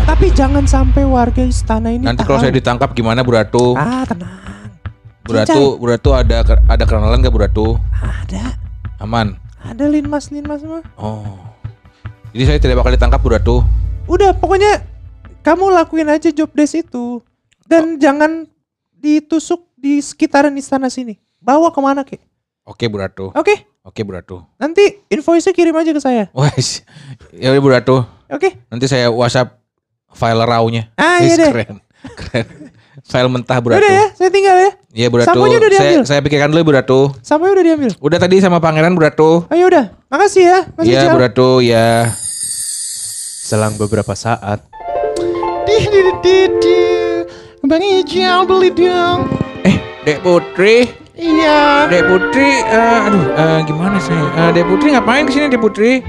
Tapi 0.05 0.33
jangan 0.33 0.65
sampai 0.65 1.05
warga 1.05 1.41
istana 1.41 1.89
ini 1.89 2.05
Nanti 2.05 2.25
tahu. 2.25 2.33
kalau 2.33 2.41
saya 2.41 2.53
ditangkap 2.53 2.93
gimana 2.93 3.21
Bu 3.21 3.37
Ratu? 3.37 3.73
Ah, 3.77 4.05
tenang. 4.05 4.44
Bu 5.25 5.33
Ratu, 5.33 5.81
Bu 5.81 5.89
Ratu 5.89 6.13
ada 6.13 6.45
ada 6.45 6.85
kenalan 6.85 7.25
gak 7.25 7.33
Bu 7.33 7.41
Ratu? 7.41 7.67
Ada. 7.97 8.61
Aman. 9.01 9.41
Ada 9.65 9.89
linmas 9.89 10.29
linmas 10.29 10.61
mah. 10.61 10.85
Oh. 11.01 11.41
Jadi 12.37 12.45
saya 12.45 12.59
tidak 12.61 12.85
bakal 12.85 12.93
ditangkap 12.93 13.25
Bu 13.25 13.33
Ratu. 13.33 13.57
Udah, 14.05 14.37
pokoknya 14.37 14.85
kamu 15.41 15.73
lakuin 15.73 16.13
aja 16.13 16.29
job 16.29 16.53
desk 16.53 16.85
itu. 16.85 17.25
Dan 17.65 17.97
jangan 17.97 18.45
ditusuk 18.93 19.65
di 19.81 20.05
sekitaran 20.05 20.53
istana 20.61 20.93
sini. 20.93 21.17
Bawa 21.41 21.73
ke 21.73 21.81
mana 21.81 22.05
kek? 22.05 22.21
Oke 22.69 22.85
Bu 22.93 23.01
Ratu. 23.01 23.33
Oke, 23.33 23.65
Oke 23.81 24.05
Bu 24.05 24.13
Ratu. 24.13 24.45
nanti 24.61 25.05
invoice-nya 25.09 25.57
kirim 25.57 25.77
aja 25.77 25.93
ke 25.93 26.01
saya. 26.05 26.29
Wes. 26.37 26.85
Ya 27.33 27.49
udah 27.53 27.63
Bu 27.65 27.71
Ratu. 27.73 27.97
Oke. 28.29 28.61
Nanti 28.69 28.89
saya 28.93 29.09
WhatsApp 29.09 29.57
file 30.13 30.45
raw-nya. 30.45 30.93
Ah, 31.01 31.25
iya 31.25 31.37
deh. 31.41 31.49
Keren. 31.49 31.77
Keren. 32.13 32.47
File 33.03 33.27
mentah 33.27 33.59
Bu 33.59 33.75
Ratu. 33.75 33.83
Udah 33.83 33.91
ya, 33.91 34.07
saya 34.15 34.31
tinggal 34.31 34.57
ya. 34.57 34.71
Iya 34.95 35.07
Bu 35.11 35.17
Ratu. 35.19 35.29
Samponya 35.35 35.57
udah 35.59 35.71
Saya, 35.71 35.83
diambil. 35.91 36.03
saya 36.07 36.21
pikirkan 36.23 36.49
dulu 36.49 36.61
Bu 36.63 36.73
Ratu. 36.79 37.01
Sampai 37.21 37.51
udah 37.51 37.65
diambil. 37.67 37.91
Udah 37.99 38.19
tadi 38.19 38.37
sama 38.39 38.59
pangeran 38.59 38.95
Bu 38.95 39.03
Ratu. 39.03 39.31
Ayo 39.51 39.67
udah. 39.67 39.91
Makasih 40.07 40.45
ya, 40.45 40.59
Iya. 40.79 41.11
Bu 41.11 41.19
Ratu, 41.19 41.49
ya. 41.59 42.07
Selang 43.45 43.75
beberapa 43.75 44.15
saat, 44.15 44.63
Dih, 45.65 45.85
dih, 45.85 46.03
dih, 46.03 46.17
dih, 46.23 46.45
dih. 46.61 47.19
Bang 47.65 47.81
Ijal 47.81 48.45
beli 48.45 48.71
dong. 48.71 49.27
Eh, 49.65 49.77
Dek 50.05 50.21
Putri. 50.21 50.87
Iya. 51.15 51.89
Dek 51.89 52.05
Putri, 52.05 52.63
eh, 52.63 53.07
aduh, 53.09 53.25
eh, 53.33 53.59
gimana 53.65 53.97
sih? 53.99 54.15
Eh, 54.15 54.51
Dek 54.53 54.65
Putri 54.65 54.93
ngapain 54.93 55.25
ke 55.25 55.33
sini 55.33 55.49
Dek 55.49 55.59
Putri? 55.59 56.05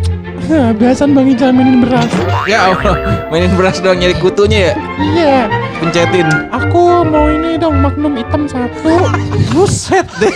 Hah, 0.45 0.69
biasaan 0.71 1.15
Bang 1.15 1.25
Ijal 1.25 1.49
mainin 1.49 1.81
beras. 1.81 2.11
Ya 2.45 2.69
Allah, 2.69 2.95
mainin 3.27 3.55
beras 3.55 3.79
doang 3.79 3.97
nyari 3.97 4.13
kutunya 4.15 4.69
ya. 4.69 4.73
Iya. 5.01 5.37
Pencetin. 5.79 6.27
Aku 6.51 7.03
mau 7.03 7.27
ini 7.27 7.59
dong 7.59 7.79
Magnum 7.83 8.15
hitam 8.15 8.47
satu. 8.47 9.11
buset 9.51 10.07
deh. 10.19 10.35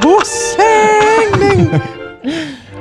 Buseng, 0.00 1.28
Neng. 1.36 1.68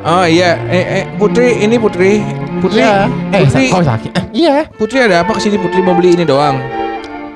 Oh 0.07 0.23
iya, 0.23 0.55
eh, 0.71 1.03
eh 1.03 1.05
Putri, 1.19 1.59
ini 1.59 1.75
Putri. 1.75 2.23
Putri. 2.63 2.79
Eh, 2.79 3.43
Putri, 3.43 3.65
oh 3.75 3.83
sakit. 3.83 4.11
Eh, 4.15 4.25
iya. 4.31 4.63
Putri 4.71 5.03
ada 5.03 5.27
apa 5.27 5.35
ke 5.35 5.43
sini 5.43 5.59
Putri 5.59 5.83
mau 5.83 5.91
beli 5.91 6.15
ini 6.15 6.23
doang? 6.23 6.55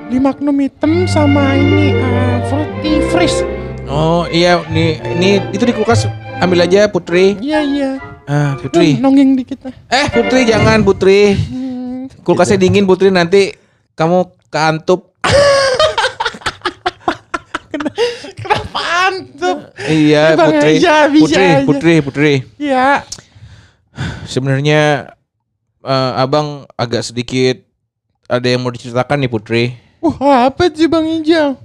Beli 0.07 0.23
Magnum 0.23 0.55
hitam 0.63 1.03
sama 1.03 1.51
ini 1.59 1.91
eh, 1.99 2.37
fruity 2.47 3.03
freeze. 3.11 3.43
Oh 3.91 4.23
iya, 4.31 4.63
nih, 4.71 5.03
ini 5.19 5.29
itu 5.51 5.67
di 5.67 5.75
kulkas 5.75 6.07
ambil 6.39 6.63
aja 6.63 6.87
Putri. 6.87 7.35
Iya 7.43 7.59
iya. 7.59 7.91
Ah, 8.23 8.55
Putri. 8.55 8.95
Hmm, 8.95 9.03
Nonggeng 9.03 9.35
dikit. 9.35 9.67
Eh 9.67 10.07
Putri 10.07 10.47
jangan 10.47 10.79
Putri. 10.87 11.35
Hmm. 11.35 12.07
Kulkasnya 12.23 12.55
dingin 12.55 12.87
Putri 12.87 13.11
nanti 13.11 13.51
kamu 13.99 14.31
keantup. 14.53 15.17
Kenapa 18.37 18.81
antum? 19.09 19.57
Iya 19.89 20.37
Bang 20.37 20.53
Putri. 20.53 20.71
aja, 20.77 20.95
Putri, 21.09 21.41
aja. 21.41 21.65
Putri, 21.65 21.93
Putri. 22.05 22.33
Iya. 22.61 23.01
Sebenarnya 24.29 25.13
eh, 25.81 26.11
abang 26.21 26.69
agak 26.77 27.01
sedikit 27.01 27.65
ada 28.29 28.45
yang 28.45 28.61
mau 28.61 28.69
diceritakan 28.69 29.25
nih 29.25 29.31
Putri. 29.31 29.63
Wah 30.05 30.53
apa 30.53 30.69
sih 30.69 30.85
Bang 30.85 31.09
Ijal? 31.09 31.57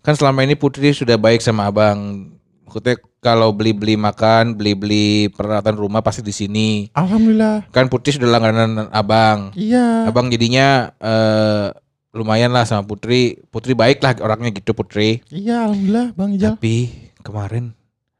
Kan 0.00 0.16
selama 0.16 0.40
ini 0.40 0.56
Putri 0.56 0.96
sudah 0.96 1.20
baik 1.20 1.44
sama 1.44 1.68
abang. 1.68 2.32
Maksudnya 2.64 2.96
kalau 3.22 3.52
beli-beli 3.52 3.94
makan, 3.94 4.56
beli-beli 4.56 5.28
peralatan 5.30 5.76
rumah 5.78 6.00
pasti 6.02 6.24
di 6.24 6.32
sini. 6.34 6.88
Alhamdulillah. 6.96 7.68
Kan 7.70 7.86
Putri 7.92 8.16
sudah 8.16 8.26
langganan 8.32 8.88
abang. 8.90 9.52
Iya. 9.54 10.08
Abang 10.08 10.32
jadinya 10.32 10.90
eh, 10.98 11.68
lumayan 12.12 12.52
lah 12.52 12.68
sama 12.68 12.84
Putri. 12.84 13.40
Putri 13.48 13.72
baik 13.72 14.04
lah 14.04 14.12
orangnya 14.20 14.52
gitu 14.52 14.76
Putri. 14.76 15.24
Iya 15.32 15.68
alhamdulillah 15.68 16.08
Bang 16.14 16.36
Ijal. 16.36 16.54
Tapi 16.56 16.92
kemarin 17.24 17.72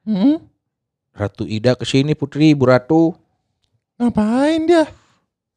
Hmm. 0.03 0.43
Ratu 1.15 1.47
Ida 1.47 1.79
ke 1.79 1.87
sini 1.87 2.19
Putri, 2.19 2.51
Ibu 2.59 2.65
Ratu. 2.67 3.15
Ngapain 4.03 4.67
dia? 4.67 4.91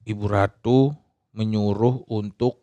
Ibu 0.06 0.26
Ratu 0.30 0.94
menyuruh 1.34 2.06
untuk 2.14 2.62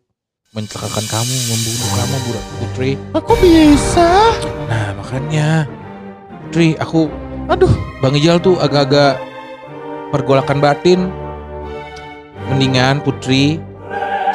mencelakakan 0.54 1.02
kamu, 1.10 1.36
membunuh 1.50 1.90
kamu, 1.98 2.16
Bu 2.22 2.30
Ratu 2.38 2.52
Putri. 2.62 2.90
Aku 3.18 3.34
bisa. 3.42 4.30
Nah 4.70 4.94
makanya, 4.94 5.66
Putri, 6.46 6.78
aku, 6.78 7.10
Aduh. 7.50 7.72
Bang 7.98 8.14
Ijal 8.14 8.38
tuh 8.38 8.62
agak-agak 8.62 9.18
pergolakan 10.14 10.62
batin. 10.62 11.10
Mendingan 12.46 13.02
Putri 13.02 13.58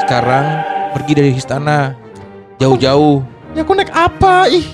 sekarang 0.03 0.65
pergi 0.91 1.13
dari 1.13 1.31
istana 1.31 1.93
jauh-jauh. 2.57 3.23
Ya 3.53 3.61
aku 3.61 3.73
naik 3.73 3.89
apa? 3.89 4.47
Ih 4.47 4.65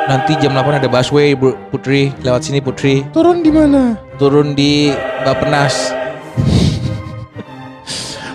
Nanti 0.00 0.34
jam 0.36 0.50
8 0.50 0.80
ada 0.80 0.88
busway, 0.88 1.32
Bu- 1.32 1.54
Putri. 1.70 2.10
Lewat 2.20 2.42
sini, 2.42 2.58
Putri. 2.58 3.06
turun 3.10 3.40
di 3.40 3.50
mana? 3.50 3.94
Turun 4.16 4.54
di 4.54 4.90
Bapenas. 5.22 5.94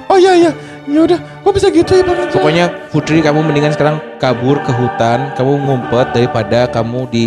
Oh 0.06 0.16
iya 0.16 0.38
iya. 0.38 0.52
Ya 0.86 1.02
udah. 1.02 1.20
Kok 1.42 1.52
bisa 1.52 1.68
gitu 1.68 1.92
ya 1.92 2.06
Bang? 2.06 2.30
Pokoknya 2.30 2.66
Putri 2.94 3.20
kamu 3.20 3.42
mendingan 3.42 3.74
sekarang 3.74 3.98
kabur 4.16 4.62
ke 4.62 4.72
hutan, 4.72 5.34
kamu 5.34 5.52
ngumpet 5.60 6.14
daripada 6.14 6.70
kamu 6.70 7.10
di 7.10 7.26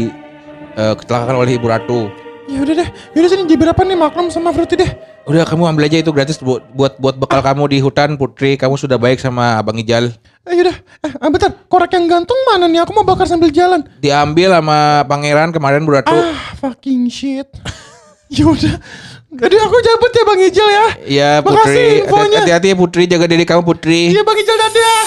eh, 0.72 0.94
kecelakaan 0.94 1.36
oleh 1.36 1.58
Ibu 1.58 1.66
Ratu. 1.66 2.00
Ya 2.48 2.64
udah 2.64 2.74
deh. 2.80 2.88
Ya 3.12 3.18
udah 3.20 3.28
sini 3.28 3.44
jadi 3.44 3.68
berapa 3.68 3.80
nih 3.82 3.98
Magnum 3.98 4.30
sama 4.30 4.54
fruity 4.54 4.78
deh. 4.78 4.88
Udah 5.28 5.44
kamu 5.44 5.68
ambil 5.68 5.92
aja 5.92 6.00
itu 6.00 6.08
gratis 6.08 6.40
buat 6.40 6.64
buat 6.72 6.96
buat 6.96 7.20
bekal 7.20 7.44
kamu 7.44 7.68
di 7.68 7.78
hutan 7.84 8.16
Putri. 8.16 8.56
Kamu 8.56 8.80
sudah 8.80 8.96
baik 8.96 9.20
sama 9.20 9.60
Abang 9.60 9.76
Ijal. 9.76 10.08
Eh 10.48 10.56
yaudah. 10.56 10.72
Eh 11.04 11.12
ah, 11.20 11.28
bentar. 11.28 11.52
Korek 11.68 11.92
yang 11.92 12.08
gantung 12.08 12.40
mana 12.48 12.64
nih? 12.64 12.80
Aku 12.80 12.96
mau 12.96 13.04
bakar 13.04 13.28
sambil 13.28 13.52
jalan. 13.52 13.84
Diambil 14.00 14.56
sama 14.56 15.04
pangeran 15.04 15.52
kemarin 15.52 15.84
Bu 15.84 15.92
Ratu. 15.92 16.16
Ah 16.16 16.56
fucking 16.56 17.12
shit. 17.12 17.44
ya 18.32 18.48
udah. 18.48 18.80
Jadi 19.28 19.56
aku 19.60 19.76
cabut 19.84 20.12
ya 20.16 20.24
Bang 20.24 20.40
Ijal 20.40 20.68
ya. 20.72 20.86
Iya 21.04 21.30
Putri. 21.44 22.08
Hati-hati 22.08 22.72
ya 22.72 22.76
Putri, 22.80 23.02
jaga 23.04 23.28
diri 23.28 23.44
kamu 23.44 23.68
Putri. 23.68 24.08
Iya 24.08 24.24
Bang 24.24 24.40
Ijal 24.40 24.56
dadah. 24.56 25.04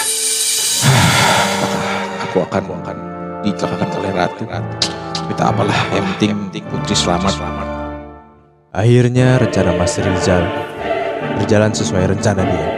Aku 2.30 2.46
akan 2.46 2.62
aku 2.62 2.72
akan 2.78 2.96
dicelakakan 3.42 3.88
oleh 3.98 4.10
Ratu. 4.14 4.44
Tak 5.32 5.48
apalah, 5.48 5.80
yang 5.90 6.06
penting, 6.14 6.30
penting 6.46 6.64
Putri 6.70 6.94
selamat. 6.94 7.34
Selamat. 7.34 7.71
Akhirnya 8.72 9.36
rencana 9.36 9.76
Mas 9.76 10.00
Rizal 10.00 10.48
berjalan 11.36 11.76
sesuai 11.76 12.16
rencana 12.16 12.40
dia. 12.40 12.68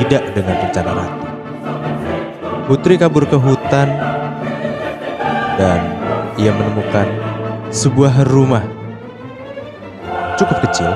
Tidak 0.00 0.32
dengan 0.32 0.56
rencana 0.64 0.96
Ratu. 0.96 1.28
Putri 2.64 2.96
kabur 2.96 3.28
ke 3.28 3.36
hutan 3.36 4.00
dan 5.60 5.80
ia 6.40 6.56
menemukan 6.56 7.04
sebuah 7.68 8.32
rumah 8.32 8.64
cukup 10.40 10.56
kecil. 10.64 10.88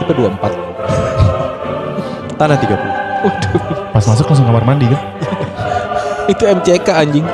Tipe 0.00 0.16
24. 0.16 0.40
Tanah 2.40 2.56
30. 2.56 3.92
Pas 3.92 4.04
masuk 4.08 4.24
langsung 4.24 4.48
kamar 4.48 4.64
mandi 4.64 4.88
kan? 4.88 5.04
Itu 6.32 6.48
MCK 6.48 6.88
anjing. 6.96 7.28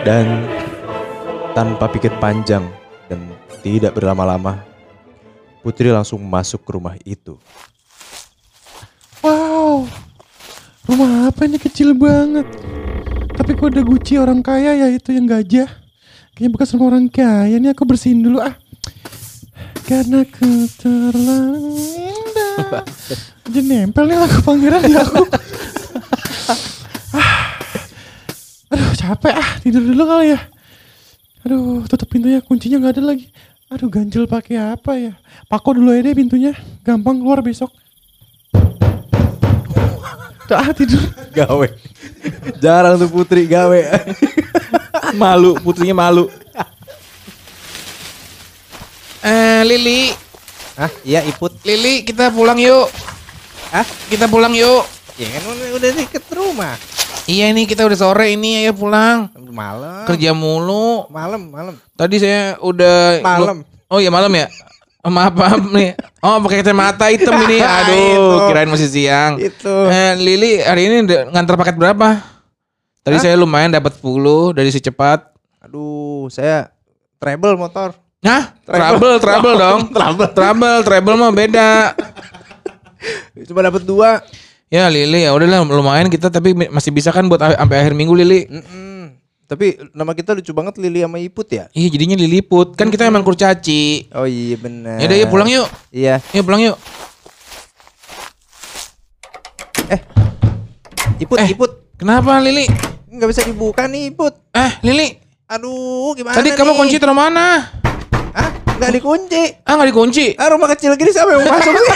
Dan 0.00 0.49
tanpa 1.52 1.90
pikir 1.90 2.14
panjang 2.22 2.62
dan 3.10 3.20
tidak 3.60 3.98
berlama-lama, 3.98 4.62
Putri 5.60 5.92
langsung 5.92 6.24
masuk 6.24 6.64
ke 6.64 6.70
rumah 6.72 6.96
itu. 7.04 7.36
Wow. 9.20 9.84
Rumah 10.88 11.28
apa 11.28 11.44
ini 11.44 11.60
kecil 11.60 11.92
banget. 11.92 12.48
Tapi 13.36 13.52
kok 13.52 13.68
ada 13.68 13.84
Gucci 13.84 14.16
orang 14.16 14.40
kaya 14.40 14.72
ya 14.72 14.88
itu 14.88 15.12
yang 15.12 15.28
gajah. 15.28 15.68
Kayaknya 16.32 16.50
bekas 16.56 16.72
rumah 16.72 16.96
orang 16.96 17.12
kaya. 17.12 17.60
Ini 17.60 17.76
aku 17.76 17.84
bersihin 17.84 18.24
dulu 18.24 18.40
ah. 18.40 18.56
Karena 19.84 20.24
aku 20.24 20.64
terlalu 20.80 21.76
indah. 22.08 22.84
Jadi 23.44 23.60
nempel 23.60 24.08
nih 24.08 24.16
lagu 24.16 24.40
pangeran 24.40 24.80
di 24.80 24.96
aku. 24.96 25.22
Ah. 27.12 27.60
Aduh 28.72 28.94
capek 28.96 29.34
ah 29.36 29.50
tidur 29.60 29.84
dulu 29.84 30.08
kali 30.08 30.32
ya. 30.32 30.40
Aduh 31.46 31.84
tutup 31.88 32.08
pintunya 32.10 32.44
kuncinya 32.44 32.76
nggak 32.80 33.00
ada 33.00 33.02
lagi. 33.14 33.26
Aduh 33.70 33.88
ganjel 33.88 34.26
pakai 34.26 34.58
apa 34.58 34.92
ya? 34.98 35.12
Pako 35.46 35.78
dulu 35.78 35.94
aja 35.94 36.04
deh 36.04 36.14
pintunya. 36.14 36.52
Gampang 36.84 37.22
keluar 37.22 37.40
besok. 37.40 37.72
Tuh, 40.50 40.58
ah 40.58 40.74
tidur. 40.74 40.98
Gawe. 41.30 41.66
Jarang 42.58 42.98
tuh 42.98 43.06
Putri 43.06 43.46
gawe. 43.46 43.80
malu, 45.14 45.54
putrinya 45.62 45.94
malu. 45.94 46.26
Eh, 49.20 49.62
Lili, 49.68 50.16
Hah? 50.80 50.88
Iya 51.04 51.20
Iput. 51.28 51.60
Lili, 51.60 52.00
kita 52.08 52.32
pulang 52.32 52.56
yuk. 52.56 52.88
Hah? 53.68 53.84
Kita 54.08 54.24
pulang 54.24 54.56
yuk. 54.56 54.88
Ya 55.20 55.28
kan 55.36 55.52
udah, 55.52 55.68
udah 55.76 55.90
deket 55.92 56.24
rumah. 56.32 56.72
Iya 57.30 57.54
ini 57.54 57.62
kita 57.62 57.86
udah 57.86 57.94
sore 57.94 58.34
ini 58.34 58.66
ayo 58.66 58.74
pulang. 58.74 59.30
Malam. 59.38 60.02
Kerja 60.02 60.34
mulu. 60.34 61.06
Malam, 61.14 61.46
malam. 61.46 61.74
Tadi 61.94 62.18
saya 62.18 62.58
udah 62.58 63.22
Malam. 63.22 63.62
Oh 63.86 64.02
iya 64.02 64.10
malam 64.10 64.34
ya. 64.34 64.50
Oh, 65.06 65.14
maaf 65.14 65.30
maaf 65.38 65.62
nih. 65.70 65.94
Oh 66.26 66.42
pakai 66.42 66.66
kacamata 66.66 67.06
hitam 67.06 67.38
ini. 67.46 67.62
Aduh, 67.78 68.50
kirain 68.50 68.66
masih 68.66 68.90
siang. 68.90 69.38
Itu. 69.38 69.70
Eh, 69.86 70.18
Lili 70.18 70.58
hari 70.58 70.90
ini 70.90 71.06
ngantar 71.30 71.54
paket 71.54 71.78
berapa? 71.78 72.18
Tadi 73.06 73.16
saya 73.22 73.38
lumayan 73.38 73.70
dapat 73.70 73.94
10 74.02 74.50
dari 74.50 74.68
si 74.74 74.82
cepat. 74.82 75.30
Aduh, 75.62 76.26
saya 76.34 76.74
treble 77.22 77.54
motor. 77.54 77.94
Hah? 78.26 78.58
Trouble, 78.66 79.16
trouble 79.22 79.54
dong. 79.54 79.80
trouble, 79.96 80.30
trouble, 80.34 80.78
trouble 80.82 81.14
mah 81.14 81.30
beda. 81.30 81.94
Cuma 83.46 83.64
dapat 83.64 83.86
dua. 83.86 84.20
Ya 84.70 84.86
Lili 84.86 85.26
ya 85.26 85.34
udahlah 85.34 85.66
lumayan 85.66 86.06
kita 86.06 86.30
tapi 86.30 86.54
masih 86.54 86.94
bisa 86.94 87.10
kan 87.10 87.26
buat 87.26 87.42
sampai 87.42 87.76
akhir 87.82 87.90
minggu 87.90 88.14
Lili. 88.14 88.46
Mm-mm. 88.46 89.18
Tapi 89.44 89.74
nama 89.90 90.14
kita 90.14 90.30
lucu 90.30 90.54
banget 90.54 90.78
Lili 90.78 91.02
sama 91.02 91.18
Iput 91.18 91.50
ya. 91.50 91.66
Iya 91.74 91.90
jadinya 91.90 92.14
liliput. 92.14 92.78
Kan 92.78 92.86
kita 92.86 93.02
emang 93.02 93.26
kurcaci. 93.26 94.06
Oh 94.14 94.30
iya 94.30 94.54
benar. 94.54 95.02
Ya 95.02 95.10
udah 95.10 95.18
yuk 95.18 95.28
pulang 95.28 95.50
yuk. 95.50 95.66
Iya. 95.90 96.22
Yuk 96.30 96.46
pulang 96.46 96.62
yuk. 96.62 96.78
Iput, 101.18 101.36
Eh. 101.42 101.50
Iput. 101.50 101.70
Kenapa 101.98 102.38
Lili? 102.38 102.70
Nggak 103.10 103.28
bisa 103.28 103.42
dibuka 103.42 103.90
nih 103.90 104.14
Iput. 104.14 104.38
Eh 104.54 104.70
Lili, 104.86 105.18
Aduh, 105.50 106.14
gimana 106.14 106.38
tadi 106.38 106.54
kamu 106.54 106.70
nih? 106.70 106.78
kunci 106.78 106.96
taruh 107.02 107.18
mana? 107.18 107.66
Nggak 108.80 108.92
dikunci. 108.96 109.42
Ah 109.68 109.76
nggak 109.76 109.88
dikunci. 109.92 110.24
Ah, 110.40 110.48
rumah 110.48 110.68
kecil 110.72 110.96
gini 110.96 111.12
siapa 111.12 111.36
yang 111.36 111.44
masuk 111.44 111.74
sih? 111.76 111.88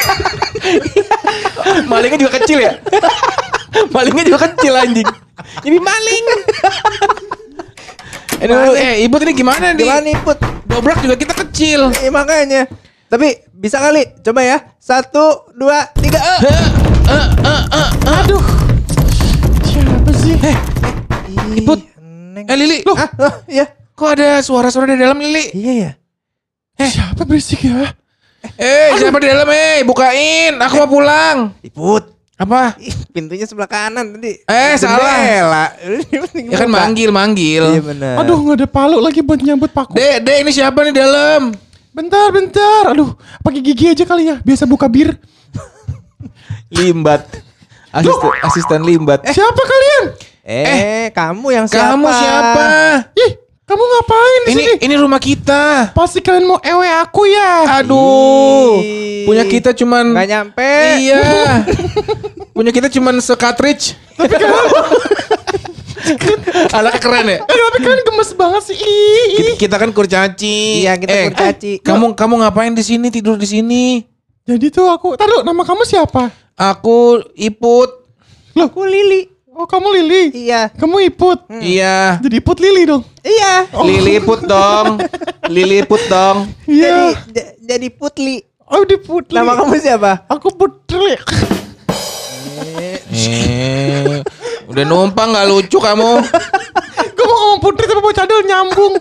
Malingnya 1.91 2.19
juga 2.21 2.33
kecil 2.37 2.59
ya? 2.61 2.73
Malingnya 3.89 4.25
juga 4.29 4.39
kecil 4.53 4.73
anjing. 4.77 5.09
Jadi 5.65 5.79
maling. 5.81 6.25
Aduh, 8.45 8.77
eh 8.77 9.01
ibu 9.01 9.17
ini 9.17 9.33
gimana 9.33 9.73
nih? 9.73 9.81
Gimana 9.89 10.09
Iput? 10.13 10.39
Dobrak 10.69 11.01
juga 11.01 11.17
kita 11.17 11.33
kecil. 11.47 11.89
Eh, 12.05 12.13
makanya. 12.13 12.69
Tapi 13.09 13.41
bisa 13.49 13.81
kali. 13.81 14.05
Coba 14.21 14.45
ya. 14.45 14.59
Satu, 14.77 15.49
dua, 15.57 15.89
tiga. 15.97 16.21
Eh. 16.21 16.41
Eh, 16.45 16.61
eh, 17.09 17.27
eh, 17.49 17.63
eh. 17.73 17.89
Aduh. 18.21 18.43
Siapa 19.65 20.11
sih? 20.13 20.37
Eh. 20.37 20.57
Neng. 22.35 22.45
eh 22.45 22.57
Lili, 22.59 22.83
Ah, 22.91 23.09
ah, 23.23 23.35
iya. 23.47 23.71
kok 23.95 24.11
ada 24.11 24.43
suara-suara 24.43 24.91
di 24.91 24.99
dalam 24.99 25.17
Lili? 25.17 25.55
Iya 25.55 25.73
ya. 25.73 25.91
Siapa 26.75 27.23
berisik 27.23 27.63
ya? 27.65 27.95
Eh, 28.59 28.89
siapa 29.01 29.17
di 29.23 29.27
dalam? 29.31 29.49
Eh, 29.49 29.87
bukain. 29.87 30.59
Aku 30.59 30.85
mau 30.85 30.91
pulang. 30.91 31.55
Iput. 31.65 32.13
Apa? 32.35 32.75
Ih, 32.83 32.93
pintunya 33.15 33.47
sebelah 33.47 33.71
kanan 33.71 34.19
tadi. 34.19 34.43
Eh, 34.43 34.75
salah. 34.75 34.99
Jendela. 34.99 35.67
Ya 36.35 36.57
kan 36.59 36.69
manggil, 36.69 37.15
manggil. 37.15 37.65
Iya 37.79 37.83
benar. 37.83 38.15
Aduh 38.27 38.43
nggak 38.43 38.57
ada 38.59 38.69
palu 38.69 38.99
lagi 38.99 39.23
buat 39.23 39.39
nyambut 39.39 39.71
paku. 39.71 39.95
Dek, 39.95 40.27
dek 40.27 40.37
ini 40.43 40.51
siapa 40.51 40.83
nih 40.83 40.91
di 40.91 40.99
dalam? 40.99 41.55
Bentar, 41.95 42.35
bentar. 42.35 42.91
Aduh, 42.91 43.15
pakai 43.39 43.63
gigi 43.63 43.87
aja 43.95 44.03
kali 44.03 44.27
ya. 44.27 44.43
Biasa 44.43 44.67
buka 44.67 44.91
bir. 44.91 45.15
Limbat. 46.75 47.23
Asisten, 47.95 48.31
asisten 48.43 48.81
limbat. 48.83 49.23
Siapa 49.31 49.63
kalian? 49.63 50.05
Eh, 50.43 51.07
kamu 51.15 51.47
yang 51.55 51.67
siapa? 51.71 51.95
Kamu 51.95 52.09
siapa? 52.11 52.67
Ih, 53.15 53.33
kamu 53.65 53.81
ngapain 53.81 54.41
di 54.45 54.51
Ini 54.53 54.61
sini? 54.61 54.75
ini 54.85 54.95
rumah 54.95 55.17
kita. 55.17 55.97
Pasti 55.97 56.21
kalian 56.21 56.45
mau 56.45 56.61
ewe 56.61 56.85
aku 56.85 57.25
ya? 57.25 57.81
Aduh. 57.81 58.77
Ih. 58.79 59.25
Punya 59.25 59.45
kita 59.45 59.73
cuman 59.73 60.13
Nggak 60.13 60.29
nyampe. 60.29 60.73
Iya. 61.01 61.25
punya 62.57 62.71
kita 62.71 62.93
cuman 62.93 63.19
se-cartridge. 63.19 63.97
Anaknya 66.71 67.01
keren 67.05 67.27
ya? 67.27 67.39
Eh, 67.41 67.57
tapi 67.57 67.79
kalian 67.81 68.03
gemes 68.05 68.31
banget 68.37 68.63
sih. 68.69 68.77
Ih, 68.77 68.85
ih. 68.85 69.25
Kita, 69.33 69.53
kita 69.57 69.77
kan 69.81 69.91
kurcaci. 69.91 70.85
Iya, 70.85 70.93
kita 71.01 71.15
kurcaci. 71.33 71.73
eh, 71.81 71.83
kamu 71.83 72.13
kamu 72.13 72.35
ngapain 72.45 72.73
di 72.77 72.85
sini 72.85 73.09
tidur 73.09 73.41
di 73.41 73.49
sini? 73.49 74.05
Jadi 74.45 74.69
tuh 74.69 74.93
aku, 74.93 75.17
taruh 75.17 75.41
nama 75.41 75.65
kamu 75.65 75.89
siapa? 75.89 76.29
Aku 76.55 77.25
Iput. 77.33 77.91
Loh, 78.55 78.69
Aku 78.69 78.85
Lili. 78.85 79.34
Oh 79.55 79.65
kamu 79.65 79.89
Lili. 79.95 80.23
Iya. 80.47 80.69
Kamu 80.75 80.97
Iput. 81.05 81.47
Iya. 81.51 82.19
Jadi 82.19 82.35
Iput 82.39 82.59
Lili 82.59 82.83
dong. 82.85 83.03
Iya. 83.23 83.71
Liliput 83.81 84.41
dong. 84.45 85.01
Liliput 85.47 86.03
dong. 86.07 86.51
Iya. 86.67 87.15
Jadi 87.27 87.43
jadi 87.65 87.89
Putli. 87.89 88.37
Oh 88.65 88.83
di 88.83 88.97
Putli. 88.97 89.33
Nama 89.33 89.55
kamu 89.55 89.75
siapa? 89.79 90.27
Aku 90.27 90.53
Putri. 90.53 91.17
Eh, 93.15 94.21
udah 94.67 94.85
numpang 94.85 95.31
nggak 95.31 95.47
lucu 95.47 95.79
kamu? 95.79 96.11
Gue 97.17 97.25
mau 97.25 97.37
ngomong 97.37 97.61
Putri 97.61 97.85
tapi 97.85 98.01
mau 98.01 98.13
cadel 98.13 98.41
nyambung. 98.43 98.95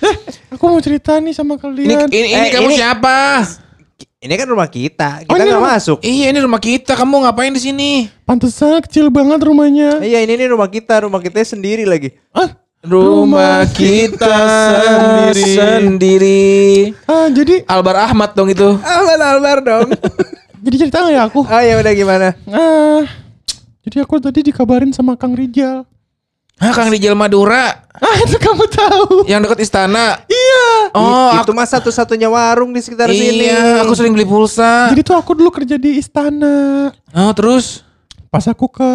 Eh, 0.00 0.14
aku 0.50 0.64
mau 0.64 0.80
cerita 0.80 1.16
nih 1.16 1.32
sama 1.32 1.54
Ini 1.54 1.60
kalian. 1.60 2.08
ini, 2.08 2.28
ini 2.30 2.46
Eh, 2.48 2.52
kamu 2.52 2.68
ini- 2.68 2.78
siapa? 2.78 3.18
Ini 4.20 4.36
kan 4.36 4.44
rumah 4.44 4.68
kita. 4.68 5.24
Oh, 5.24 5.32
Kita 5.32 5.40
ini 5.40 5.48
nggak 5.48 5.60
rumah- 5.64 5.76
masuk. 5.80 5.98
Iya 6.04 6.26
ini 6.28 6.38
rumah 6.38 6.60
kita. 6.60 6.92
Kamu 6.92 7.24
ngapain 7.24 7.48
di 7.50 7.62
sini? 7.62 7.90
Pantesan 8.22 8.84
kecil 8.84 9.08
banget 9.08 9.40
rumahnya. 9.40 9.96
Iya, 9.98 10.20
ini 10.20 10.36
nih 10.36 10.52
rumah 10.52 10.68
kita. 10.68 11.08
Rumah 11.08 11.24
kita 11.24 11.40
sendiri 11.40 11.88
lagi. 11.88 12.12
Ah, 12.30 12.52
Rumah 12.80 13.64
kita 13.70 14.36
sendiri. 15.32 15.52
sendiri. 15.56 16.44
ah, 17.04 17.28
jadi 17.28 17.64
Albar 17.64 17.96
Ahmad 18.02 18.32
dong 18.32 18.48
itu. 18.48 18.68
Albar 18.76 19.20
Albar 19.26 19.58
dong. 19.60 19.88
jadi 20.64 20.76
cerita 20.78 21.00
nggak 21.00 21.14
ya 21.14 21.22
aku? 21.24 21.40
oh 21.40 21.60
ya 21.62 21.74
udah 21.76 21.92
gimana? 21.92 22.28
Ah, 22.46 23.04
jadi 23.80 24.04
aku 24.04 24.16
tadi 24.16 24.40
dikabarin 24.42 24.92
sama 24.92 25.16
Kang 25.16 25.32
Rijal. 25.32 25.88
Hah, 26.60 26.72
Kang 26.72 26.92
Rijal 26.92 27.16
Madura 27.16 27.88
Ah, 27.90 28.16
itu 28.20 28.36
kamu 28.36 28.64
tahu? 28.66 29.24
yang 29.24 29.40
dekat 29.40 29.60
istana. 29.60 30.20
Iya. 30.24 30.64
Oh, 30.92 31.32
itu 31.36 31.52
mah 31.52 31.64
satu-satunya 31.64 32.28
warung 32.28 32.70
di 32.70 32.80
sekitar 32.80 33.08
sini. 33.08 33.44
iya, 33.44 33.80
aku 33.80 33.92
sering 33.92 34.12
beli 34.12 34.24
pulsa. 34.24 34.88
Jadi 34.88 35.00
tuh 35.02 35.16
aku 35.16 35.32
dulu 35.32 35.48
kerja 35.50 35.76
di 35.76 35.96
istana. 35.96 36.88
Oh, 37.10 37.32
terus? 37.32 37.84
Pas 38.28 38.44
aku 38.44 38.68
ke 38.68 38.90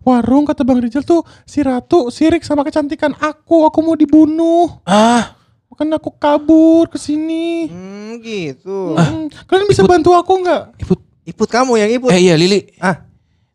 warung 0.00 0.44
kata 0.44 0.62
Bang 0.62 0.78
Rijal 0.78 1.02
tuh 1.02 1.20
si 1.42 1.58
Ratu 1.58 2.08
sirik 2.08 2.40
sama 2.40 2.62
kecantikan 2.62 3.12
aku, 3.14 3.64
aku 3.64 3.78
mau 3.80 3.92
dibunuh. 3.92 4.78
Ah, 4.82 5.34
Makanya 5.66 5.98
aku 5.98 6.14
kabur 6.14 6.86
ke 6.86 6.96
sini. 6.96 7.68
Hmm, 7.68 8.16
gitu. 8.20 8.94
Hmm, 8.94 9.28
Kalian 9.44 9.66
bisa 9.66 9.84
bantu 9.84 10.12
aku 10.12 10.40
nggak? 10.40 10.80
Iput. 10.80 11.00
Iput 11.26 11.48
kamu 11.50 11.76
yang 11.76 11.90
iput. 11.90 12.08
Eh 12.08 12.22
iya 12.22 12.38
Lili. 12.38 12.62
Ah. 12.78 13.02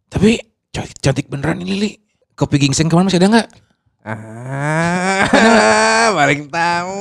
Tapi 0.06 0.38
cantik, 0.69 0.97
cantik 1.00 1.26
beneran 1.26 1.58
ini 1.58 1.71
Lili. 1.71 1.91
Kopi 2.33 2.55
gingseng 2.59 2.87
kemarin 2.87 3.07
masih 3.07 3.19
ada 3.19 3.29
nggak? 3.29 3.47
Ah, 4.01 5.23
paling 6.17 6.49
tahu. 6.49 6.99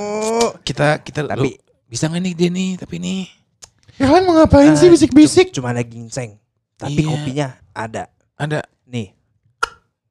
Kita 0.60 1.00
kita 1.00 1.24
Tapi- 1.24 1.56
lu- 1.56 1.60
bisa 1.86 2.06
nggak 2.06 2.22
nih 2.22 2.34
dia 2.34 2.48
nih? 2.48 2.70
Tapi 2.76 2.96
nih. 2.96 3.22
Ya 3.96 4.06
kalian 4.06 4.24
mau 4.24 4.34
ngapain 4.34 4.72
sih 4.74 4.86
Ah, 4.86 4.92
bisik-bisik? 4.92 5.50
Cuma 5.50 5.72
ada 5.72 5.80
ginseng. 5.80 6.36
Tapi 6.74 7.00
Iya. 7.00 7.08
kopinya 7.08 7.46
ada. 7.70 8.02
Ada 8.34 8.64
Nih, 8.86 9.12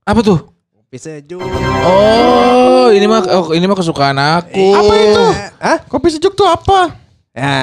apa 0.04 0.22
tuh? 0.22 0.40
kopi 0.72 0.96
sejuk. 0.96 1.42
Oh, 1.84 2.88
ini 2.90 3.06
mah 3.06 3.22
oh, 3.28 3.52
ini 3.52 3.66
mah 3.66 3.76
kesukaan 3.76 4.16
aku. 4.16 4.66
Apa 4.72 4.94
itu? 4.96 5.26
Hah? 5.60 5.78
Kopi 5.84 6.08
sejuk 6.10 6.34
tuh 6.34 6.46
apa? 6.46 6.96
Ya, 7.30 7.58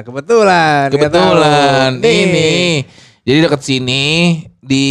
kebetulan. 0.00 0.86
nggak 0.86 1.00
Kebetulan 1.10 1.90
ini. 1.98 2.84
Jadi 3.22 3.38
dekat 3.40 3.60
sini 3.60 4.04
di 4.58 4.84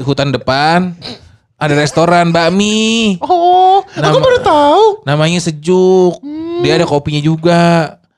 hutan 0.00 0.30
depan 0.30 0.94
ada 1.58 1.74
restoran 1.74 2.30
bakmi. 2.30 3.18
Oh, 3.20 3.82
aku 3.82 3.98
Nama- 3.98 4.22
baru 4.22 4.38
tahu. 4.40 4.82
Namanya 5.02 5.42
Sejuk. 5.42 6.22
Dia 6.62 6.78
ada 6.78 6.86
kopinya 6.86 7.18
juga. 7.18 7.62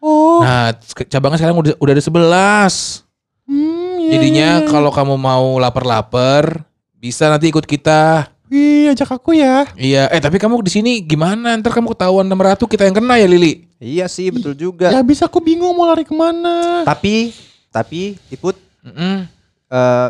Oh, 0.00 0.40
Nah, 0.40 0.72
cabangnya 1.09 1.37
sekarang 1.37 1.57
udah 1.57 1.72
udah 1.76 1.92
ada 1.92 2.00
11. 2.00 3.05
hmm, 3.44 3.92
iya, 4.00 4.11
Jadinya 4.16 4.48
iya, 4.57 4.64
iya. 4.64 4.68
kalau 4.68 4.88
kamu 4.88 5.16
mau 5.16 5.61
lapar-lapar, 5.61 6.64
bisa 6.96 7.29
nanti 7.29 7.48
ikut 7.48 7.64
kita. 7.64 8.29
Wih, 8.48 8.90
ajak 8.90 9.14
aku 9.14 9.37
ya. 9.37 9.68
Iya, 9.76 10.09
eh 10.11 10.18
tapi 10.18 10.37
kamu 10.37 10.59
di 10.61 10.72
sini 10.72 10.92
gimana? 11.00 11.55
Ntar 11.55 11.70
kamu 11.70 11.94
ketahuan 11.94 12.26
sama 12.26 12.42
Ratu 12.42 12.66
kita 12.66 12.83
yang 12.83 12.96
kena 12.96 13.14
ya 13.14 13.29
Lili. 13.29 13.68
Iya 13.79 14.05
sih, 14.05 14.29
betul 14.29 14.53
juga. 14.53 14.90
Ya 14.90 14.98
habis 14.98 15.22
aku 15.22 15.38
bingung 15.38 15.70
mau 15.70 15.87
lari 15.87 16.03
ke 16.03 16.11
mana. 16.11 16.83
Tapi, 16.83 17.31
tapi 17.70 18.18
Iput 18.26 18.59
eh, 18.83 19.20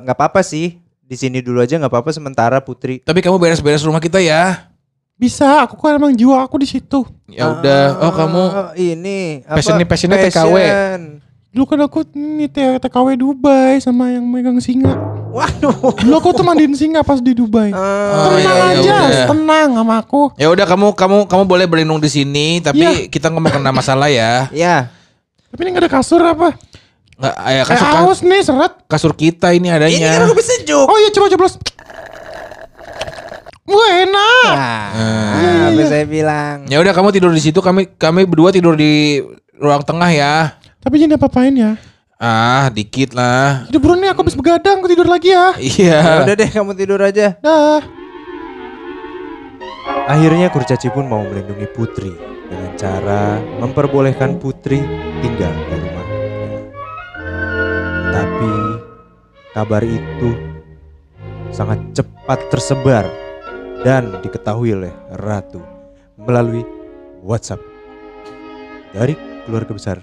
nggak 0.00 0.16
apa-apa 0.16 0.40
sih. 0.40 0.79
Di 1.10 1.18
sini 1.18 1.42
dulu 1.42 1.58
aja 1.58 1.74
nggak 1.74 1.90
apa-apa 1.90 2.14
sementara 2.14 2.62
Putri. 2.62 3.02
Tapi 3.02 3.18
kamu 3.18 3.34
beres-beres 3.36 3.82
rumah 3.82 3.98
kita 3.98 4.22
ya. 4.22 4.70
Bisa, 5.18 5.66
aku 5.66 5.74
kan 5.76 5.98
emang 5.98 6.14
jiwa 6.14 6.38
aku 6.40 6.56
di 6.56 6.70
situ. 6.70 7.02
Ya 7.26 7.50
udah. 7.50 7.98
Oh 7.98 8.12
kamu 8.14 8.42
Ah, 8.46 8.70
ini 8.72 9.42
apa? 9.42 9.58
Passionnya- 9.58 9.84
passionnya 9.84 10.22
TKW. 10.22 10.54
Passion. 10.54 11.00
Dulu 11.50 11.64
kan 11.66 11.80
aku 11.82 12.06
nih 12.14 12.46
T- 12.46 12.78
TKW 12.78 13.18
Dubai 13.18 13.82
sama 13.82 14.06
yang 14.08 14.22
megang 14.22 14.62
singa. 14.62 14.94
Waduh. 15.28 15.98
Dulu 15.98 16.14
aku 16.14 16.30
tuh 16.30 16.46
mandiin 16.46 16.72
singa 16.72 17.02
pas 17.02 17.18
di 17.18 17.34
Dubai. 17.34 17.68
Ah, 17.68 18.30
Oh, 18.30 18.30
tenang 18.32 18.38
iya, 18.38 18.54
iya, 18.54 18.66
aja, 18.72 18.96
udah. 19.02 19.26
tenang 19.28 19.68
sama 19.74 19.94
aku. 19.98 20.22
Ya 20.36 20.46
udah 20.46 20.62
kamu 20.64 20.94
kamu 20.94 21.18
kamu 21.26 21.42
boleh 21.44 21.66
berlindung 21.66 21.98
di 21.98 22.06
sini, 22.06 22.62
tapi 22.62 22.80
Iya. 22.80 23.10
kita 23.10 23.28
nggak 23.28 23.42
mau 23.42 23.50
kena 23.50 23.74
masalah 23.74 24.06
ya. 24.06 24.46
ya. 24.54 24.94
Tapi 25.50 25.58
ini 25.60 25.74
gak 25.74 25.82
ada 25.84 25.92
kasur 25.92 26.22
apa? 26.22 26.54
Nggak, 27.20 27.34
ya 27.36 27.52
Eh, 27.52 27.64
kasur, 27.66 27.86
haus 27.86 28.18
nih 28.22 28.40
seret. 28.40 28.72
kasur 28.88 29.12
kita 29.12 29.52
ini 29.52 29.68
Ini 29.68 29.70
kan 29.70 29.78
adanya. 29.78 30.24
kopi 30.26 30.40
sejuk. 30.40 30.86
Oh 30.88 30.96
iya 30.96 31.10
coba 31.10 31.28
coblos. 31.28 31.54
Wah 33.62 33.90
enak. 34.02 34.50
Nah, 34.50 35.68
apa 35.70 35.82
saya 35.86 36.04
bilang. 36.04 36.66
Ya 36.66 36.80
udah 36.80 36.90
kamu 36.90 37.12
tidur 37.12 37.30
di 37.30 37.38
situ, 37.38 37.60
kami 37.60 37.86
kami 37.92 38.26
berdua 38.26 38.50
tidur 38.50 38.74
di 38.74 39.22
ruang 39.54 39.84
tengah 39.84 40.10
ya. 40.10 40.58
Tapi 40.80 40.96
jangan 40.96 41.20
apa-apain 41.20 41.54
ya. 41.54 41.72
Ah, 42.16 42.68
dikit 42.68 43.12
lah. 43.12 43.64
Jadi 43.64 43.78
buruan 43.78 44.00
nih 44.00 44.10
aku 44.10 44.20
habis 44.20 44.34
begadang, 44.34 44.80
aku 44.80 44.88
tidur 44.88 45.06
lagi 45.06 45.30
ya. 45.30 45.54
Iya. 45.56 45.98
Ya 46.00 46.16
udah 46.24 46.34
deh 46.34 46.50
kamu 46.50 46.72
tidur 46.74 47.00
aja. 47.00 47.36
Dah. 47.38 47.80
Akhirnya 50.06 50.48
kurcaci 50.48 50.90
pun 50.90 51.06
mau 51.06 51.22
melindungi 51.22 51.68
Putri 51.70 52.10
dengan 52.48 52.72
cara 52.74 53.22
memperbolehkan 53.60 54.36
Putri 54.36 54.82
tinggal 55.20 55.52
di 55.54 55.76
rumahnya. 55.78 55.99
Kabar 59.50 59.82
itu 59.82 60.30
sangat 61.50 61.82
cepat 61.94 62.38
tersebar 62.54 63.06
dan 63.82 64.22
diketahui 64.22 64.76
oleh 64.76 64.92
Ratu 65.18 65.58
melalui 66.14 66.62
WhatsApp 67.24 67.58
dari 68.94 69.18
keluarga 69.46 69.72
besar. 69.74 69.98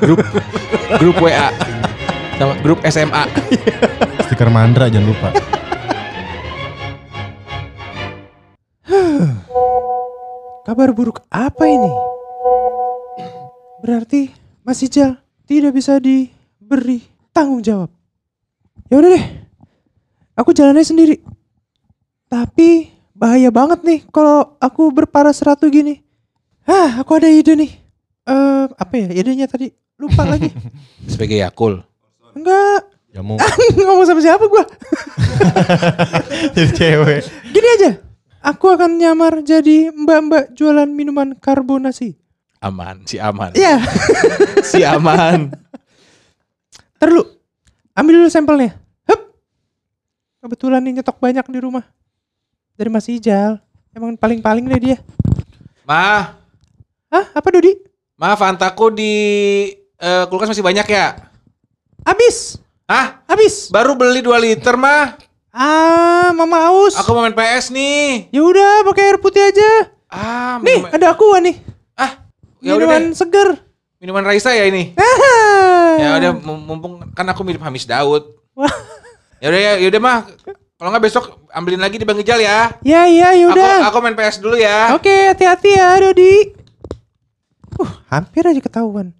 Grup 0.00 0.24
grup 1.00 1.16
WA 1.22 1.50
sama 2.34 2.54
grup 2.64 2.82
SMA. 2.88 3.24
Stiker 4.26 4.50
mandra 4.50 4.90
jangan 4.90 5.06
lupa. 5.12 5.28
Kabar 10.66 10.90
buruk 10.96 11.20
apa 11.28 11.64
ini? 11.68 11.92
Berarti 13.84 14.32
Mas 14.64 14.80
Ijal 14.80 15.20
tidak 15.44 15.76
bisa 15.76 16.00
diberi 16.00 17.04
tanggung 17.36 17.60
jawab. 17.60 17.92
Ya 18.90 19.00
udah 19.00 19.10
deh. 19.14 19.24
Aku 20.34 20.50
jalannya 20.50 20.82
sendiri. 20.82 21.16
Tapi 22.26 22.90
bahaya 23.14 23.48
banget 23.54 23.80
nih 23.86 24.00
kalau 24.10 24.58
aku 24.58 24.90
berparas 24.90 25.38
ratu 25.42 25.70
gini. 25.70 26.02
Hah, 26.66 26.98
aku 27.00 27.14
ada 27.20 27.30
ide 27.30 27.54
nih. 27.54 27.70
Eh, 28.24 28.64
apa 28.72 28.94
ya? 28.96 29.08
Idenya 29.12 29.46
tadi 29.46 29.70
lupa 30.00 30.24
lagi. 30.32 30.50
Sebagai 31.06 31.38
Yakul. 31.38 31.84
Enggak, 32.34 32.90
Jamu 33.14 33.38
ngomong 33.78 34.06
sama 34.10 34.18
siapa 34.18 34.42
gua? 34.50 34.66
jadi 36.58 36.70
cewek. 36.74 37.22
Gini 37.54 37.68
aja. 37.78 37.90
Aku 38.44 38.74
akan 38.74 38.98
nyamar 38.98 39.40
jadi 39.40 39.94
mbak-mbak 39.94 40.52
jualan 40.52 40.90
minuman 40.90 41.32
karbonasi. 41.38 42.18
Aman, 42.58 43.06
si 43.06 43.16
aman. 43.22 43.54
Iya. 43.54 43.78
Si 44.66 44.82
aman. 44.82 45.52
Ntar 46.98 47.08
dulu. 47.08 47.24
Ambil 47.94 48.20
dulu 48.20 48.28
sampelnya. 48.28 48.74
Hup. 49.06 49.20
Kebetulan 50.42 50.82
nih 50.82 51.00
nyetok 51.00 51.18
banyak 51.18 51.46
di 51.46 51.58
rumah. 51.58 51.84
Dari 52.74 52.90
Mas 52.90 53.06
Ijal. 53.06 53.62
Emang 53.94 54.18
paling-paling 54.18 54.66
deh 54.66 54.80
dia. 54.82 54.96
Ma, 55.86 56.34
Hah? 57.06 57.24
Apa 57.30 57.48
Dodi? 57.54 57.78
ma 58.18 58.34
Fantaku 58.34 58.90
di 58.90 59.14
eh, 59.94 60.24
kulkas 60.26 60.50
masih 60.50 60.66
banyak 60.66 60.86
ya? 60.86 61.30
Habis. 62.02 62.58
Hah? 62.90 63.22
Habis. 63.24 63.70
Baru 63.70 63.94
beli 63.94 64.18
2 64.18 64.34
liter, 64.42 64.74
mah. 64.74 65.14
Ah, 65.54 66.34
Mama 66.34 66.66
aus. 66.66 66.98
Aku 66.98 67.14
mau 67.14 67.22
main 67.22 67.30
PS 67.32 67.70
nih. 67.70 68.26
Ya 68.34 68.42
udah, 68.42 68.82
pakai 68.82 69.02
air 69.06 69.18
putih 69.22 69.38
aja. 69.40 69.94
Ah, 70.10 70.58
Nih, 70.58 70.82
ada 70.90 71.14
aqua 71.14 71.38
nih. 71.38 71.62
ah, 71.94 72.26
ya 72.58 72.74
udah 72.74 72.86
Minuman 72.90 73.02
deh. 73.10 73.14
seger. 73.14 73.48
Minuman 74.02 74.26
Raisa 74.26 74.50
ya 74.50 74.66
ini. 74.66 74.98
Ya 75.96 76.10
udah 76.16 76.30
mum- 76.46 76.64
mumpung 76.64 76.92
kan 77.12 77.26
aku 77.26 77.42
mirip 77.42 77.60
Hamis 77.60 77.84
Daud. 77.84 78.24
Ya 79.38 79.46
udah 79.48 79.60
ya, 79.60 79.72
ya 79.78 79.88
udah 79.88 80.00
mah. 80.00 80.18
Kalau 80.74 80.90
nggak 80.90 81.04
besok 81.04 81.24
ambilin 81.48 81.78
lagi 81.78 81.96
di 81.96 82.04
Bang 82.04 82.18
Ijal 82.18 82.38
ya. 82.38 82.74
Ya, 82.82 83.06
ya, 83.06 83.30
ya 83.32 83.46
Aku 83.46 83.54
udah. 83.54 83.76
aku 83.88 83.98
main 84.00 84.14
PS 84.14 84.36
dulu 84.38 84.56
ya. 84.56 84.90
Oke, 84.92 85.30
hati-hati 85.30 85.70
ya, 85.70 85.96
Dodi. 85.96 86.50
Uh, 87.74 87.90
hampir 88.08 88.42
aja 88.42 88.58
ketahuan. 88.58 89.14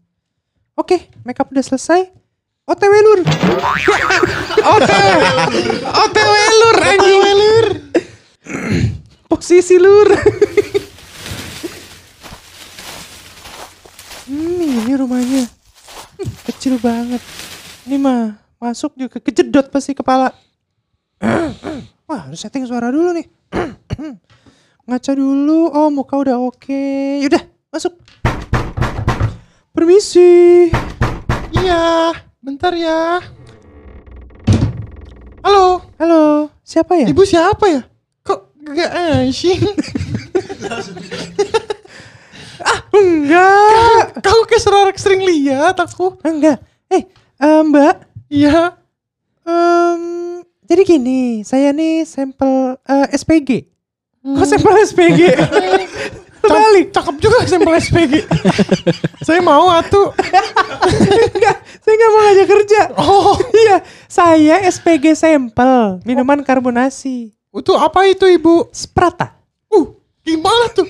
Oke, 0.75 1.07
makeup 1.23 1.49
udah 1.49 1.63
selesai. 1.63 2.11
OTW 2.65 2.95
lur. 2.97 3.21
OTW. 4.75 5.21
OTW 5.85 6.35
lur 6.59 6.77
anjing. 6.81 7.21
lur. 7.35 7.67
Posisi 9.31 9.77
lur. 9.77 10.09
hmm, 14.27 14.81
ini 14.81 14.93
rumahnya. 14.95 15.34
Kecil 16.65 16.81
banget. 16.81 17.21
Ini 17.85 18.01
mah 18.01 18.41
masuk 18.57 18.97
juga 18.97 19.21
kejedot 19.21 19.69
pasti 19.69 19.93
kepala. 19.93 20.33
Wah, 22.09 22.25
harus 22.25 22.41
setting 22.41 22.65
suara 22.65 22.89
dulu 22.89 23.13
nih. 23.13 23.29
Ngaca 24.89 25.13
dulu. 25.13 25.69
Oh, 25.69 25.93
muka 25.93 26.17
udah 26.17 26.41
oke. 26.41 27.21
Yaudah, 27.21 27.45
masuk. 27.69 27.93
Permisi. 29.77 30.73
Iya, 31.53 32.17
bentar 32.41 32.73
ya. 32.73 33.21
Halo, 35.45 35.85
Halo, 36.01 36.49
siapa 36.65 36.97
ya? 36.97 37.13
ibu 37.13 37.29
siapa 37.29 37.65
ya? 37.69 37.85
Kok 38.25 38.41
gak 38.73 39.21
asing? 39.21 39.61
Enggak. 42.95 44.23
Kau 44.23 44.45
kayak 44.47 44.63
sering, 44.63 44.97
sering 44.97 45.23
lihat 45.23 45.77
aku. 45.77 46.15
Enggak. 46.23 46.63
Eh, 46.89 47.03
eh, 47.41 47.61
Mbak. 47.65 47.95
Iya. 48.31 48.79
Em, 49.45 50.03
jadi 50.65 50.83
gini, 50.83 51.45
saya 51.45 51.71
nih 51.71 52.07
sampel 52.09 52.79
eh, 52.81 53.07
SPG. 53.13 53.51
Kok 54.25 54.47
sampel 54.49 54.73
SPG? 54.81 55.21
Terbalik. 56.41 56.89
Cakep 56.97 57.17
juga 57.21 57.45
sampel 57.45 57.77
SPG. 57.77 58.15
Saya 59.27 59.41
mau 59.41 59.69
atuh. 59.69 60.13
Enggak, 61.33 61.57
saya 61.81 61.95
nggak 61.97 62.11
mau 62.13 62.21
ngajak 62.21 62.49
kerja. 62.49 62.81
Oh, 63.01 63.37
Iya, 63.65 63.77
saya 64.05 64.61
SPG 64.69 65.17
sampel 65.17 66.05
minuman 66.05 66.45
karbonasi. 66.45 67.33
itu 67.33 67.73
apa 67.73 68.05
itu 68.05 68.29
ibu? 68.29 68.69
Sprata. 68.69 69.33
Uh, 69.73 69.97
gimana 70.21 70.69
tuh? 70.77 70.85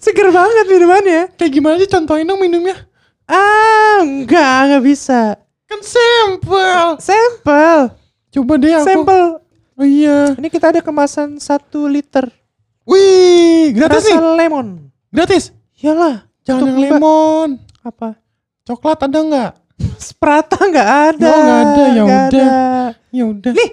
Seger 0.00 0.32
banget 0.32 0.66
minumannya. 0.66 1.22
Kayak 1.36 1.52
gimana 1.52 1.74
sih 1.76 1.90
contohin 1.92 2.24
dong 2.24 2.40
minumnya? 2.40 2.72
Ah, 3.28 4.00
enggak, 4.00 4.56
enggak 4.66 4.82
bisa. 4.82 5.20
Kan 5.68 5.84
sampel. 5.84 6.96
Sampel. 6.98 7.94
Coba 8.32 8.52
deh 8.56 8.74
aku. 8.74 8.86
Sampel. 8.88 9.24
Oh 9.76 9.86
iya. 9.86 10.34
Ini 10.34 10.48
kita 10.48 10.72
ada 10.72 10.80
kemasan 10.80 11.36
satu 11.36 11.84
liter. 11.86 12.26
Wih, 12.88 13.76
gratis 13.76 14.08
Rasa 14.08 14.18
nih. 14.18 14.34
lemon. 14.40 14.66
Gratis. 15.12 15.52
Iyalah. 15.78 16.26
Jangan 16.42 16.64
yang 16.74 16.78
lemon. 16.80 17.48
Apa? 17.84 18.16
Coklat 18.66 19.04
ada 19.06 19.20
nggak? 19.20 19.52
Sprata 20.10 20.58
nggak 20.58 20.90
ada. 21.14 21.28
Oh, 21.28 21.38
nggak 21.38 21.60
ada, 21.60 21.84
ya 21.86 22.02
udah. 22.04 22.48
Ya 23.12 23.24
udah. 23.28 23.52
Nih, 23.52 23.68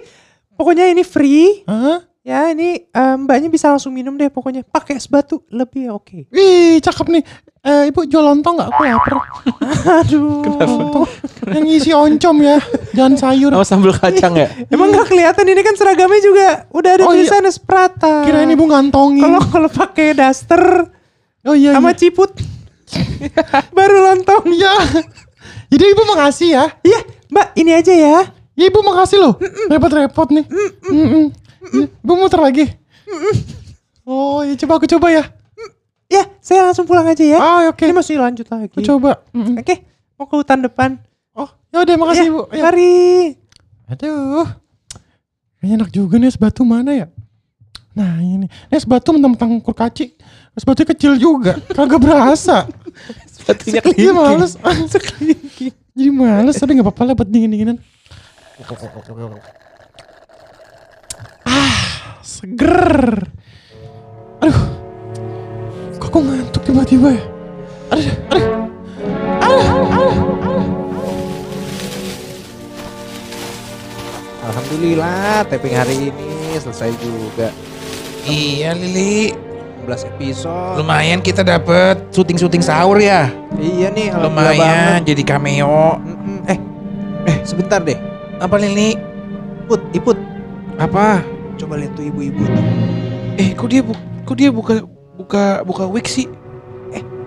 pokoknya 0.54 0.92
ini 0.92 1.02
free. 1.02 1.64
Hah? 1.64 2.07
Ya, 2.28 2.52
ini 2.52 2.84
eh, 2.84 3.14
mbaknya 3.16 3.48
bisa 3.48 3.72
langsung 3.72 3.96
minum 3.96 4.12
deh 4.20 4.28
pokoknya. 4.28 4.60
Pakai 4.60 5.00
es 5.00 5.08
batu 5.08 5.40
lebih 5.48 5.96
oke. 5.96 6.28
Wih, 6.28 6.76
cakep 6.76 7.08
nih. 7.08 7.24
Eh, 7.64 7.88
ibu 7.88 8.04
jual 8.04 8.20
lontong 8.20 8.60
nggak? 8.60 8.68
Aku 8.68 8.82
lapar. 8.84 9.12
Aduh. 10.04 10.44
Lontong 10.44 11.08
yang 11.56 11.64
isi 11.64 11.88
oncom 11.96 12.36
ya, 12.44 12.60
jangan 12.92 13.16
sayur. 13.16 13.56
Oh 13.56 13.64
sambal 13.64 13.96
kacang 13.96 14.36
ya? 14.36 14.52
Emang 14.76 14.92
nggak 14.92 15.08
kelihatan 15.08 15.48
ini 15.48 15.60
kan 15.64 15.72
seragamnya 15.72 16.20
juga 16.20 16.46
udah 16.68 16.90
ada 17.00 17.02
Oh, 17.08 17.16
iya. 17.16 17.24
tulisan 17.24 17.48
Sprata. 17.48 18.28
Kirain 18.28 18.52
ibu 18.52 18.64
ngantongin. 18.68 19.24
Kalau 19.24 19.40
kalau 19.48 19.70
pakai 19.72 20.12
daster 20.12 20.84
oh 21.48 21.56
iya. 21.56 21.72
sama 21.80 21.96
iya. 21.96 21.98
ciput 21.98 22.36
baru 23.76 24.04
lontong. 24.04 24.52
Iya. 24.52 24.74
Jadi 25.72 25.84
ibu 25.96 26.02
makasih 26.04 26.48
ya. 26.60 26.64
Iya, 26.84 27.00
Mbak, 27.32 27.46
ini 27.56 27.70
aja 27.72 27.92
ya. 27.96 28.18
Ya 28.52 28.64
ibu 28.68 28.84
makasih 28.84 29.16
loh. 29.16 29.40
Repot-repot 29.72 30.28
nih. 30.28 30.44
Mm-mm. 30.92 31.47
Ya, 31.58 31.86
Ibu 31.90 32.12
muter 32.14 32.40
lagi. 32.40 32.64
Oh, 34.08 34.40
ya 34.46 34.54
coba 34.56 34.72
aku 34.80 34.86
coba 34.88 35.08
ya. 35.12 35.24
Ya, 36.08 36.24
saya 36.40 36.64
langsung 36.64 36.88
pulang 36.88 37.04
aja 37.04 37.20
ya. 37.20 37.36
Ah, 37.36 37.60
oke. 37.68 37.84
Ini 37.84 37.92
masih 37.92 38.16
lanjut 38.16 38.48
lagi. 38.48 38.72
Aku 38.72 38.80
coba. 38.80 39.20
Oke, 39.34 39.84
mau 40.16 40.24
ke 40.24 40.34
hutan 40.40 40.64
depan. 40.64 40.96
Oh, 41.36 41.48
ya 41.68 41.84
udah 41.84 41.94
makasih 42.00 42.24
Ya, 42.24 42.30
ibu. 42.32 42.40
Ya. 42.48 42.62
Mari. 42.64 42.92
Aduh. 43.92 44.48
Kayaknya 45.60 45.74
enak 45.84 45.90
juga 45.92 46.14
nih 46.16 46.28
es 46.32 46.38
batu 46.40 46.64
mana 46.64 46.96
ya? 46.96 47.06
Nah 47.92 48.22
ini. 48.24 48.48
Ini 48.48 48.74
es 48.78 48.88
batu 48.88 49.12
mentang-mentang 49.12 49.60
kurcaci. 49.60 50.16
Es 50.56 50.64
batu 50.64 50.88
kecil 50.88 51.20
juga. 51.20 51.60
Kagak 51.74 52.00
berasa. 52.00 52.64
Sepatunya 53.34 53.84
Jadi 53.84 54.08
males. 54.14 54.56
Sekelingking. 54.92 55.74
Jadi 55.92 56.10
males. 56.14 56.56
Tapi 56.56 56.78
gak 56.80 56.88
apa-apa 56.88 57.02
lah 57.04 57.14
buat 57.18 57.28
dingin-dinginan. 57.28 57.76
Seger. 62.38 63.26
Aduh. 64.38 64.62
Kok 65.98 66.06
aku 66.06 66.18
ngantuk 66.22 66.62
tiba-tiba 66.62 67.18
ya? 67.18 67.22
Aduh, 67.90 68.14
aduh. 68.30 68.44
Aduh, 69.42 69.66
aduh, 69.66 69.88
aduh. 69.90 70.16
Alhamdulillah, 74.46 75.50
taping 75.50 75.74
hari 75.74 76.14
ini 76.14 76.54
selesai 76.62 76.94
juga. 77.02 77.50
Iya 78.22 78.70
Lili. 78.78 79.34
16 79.82 80.06
episode. 80.14 80.78
Lumayan 80.78 81.18
kita 81.18 81.42
dapet 81.42 81.98
syuting-syuting 82.14 82.62
sahur 82.62 83.02
ya. 83.02 83.34
Iya 83.58 83.90
nih, 83.90 84.14
Lumayan 84.14 85.02
banget. 85.02 85.10
jadi 85.10 85.22
cameo. 85.26 85.98
Eh, 86.46 86.58
eh 87.26 87.36
sebentar 87.42 87.82
deh. 87.82 87.98
Apa 88.38 88.62
Lili? 88.62 88.94
Put, 89.66 89.82
Iput, 89.90 90.18
Apa? 90.78 91.37
Coba 91.58 91.74
lihat 91.76 91.92
tuh 91.92 92.06
ibu-ibu 92.06 92.42
tuh. 92.44 92.64
Eh, 93.36 93.50
kok 93.52 93.66
dia 93.66 93.82
bu- 93.82 93.98
kok 94.22 94.34
dia 94.34 94.50
buka 94.50 94.82
buka 95.14 95.42
buka 95.62 95.84
wig 95.86 96.06
sih? 96.06 96.26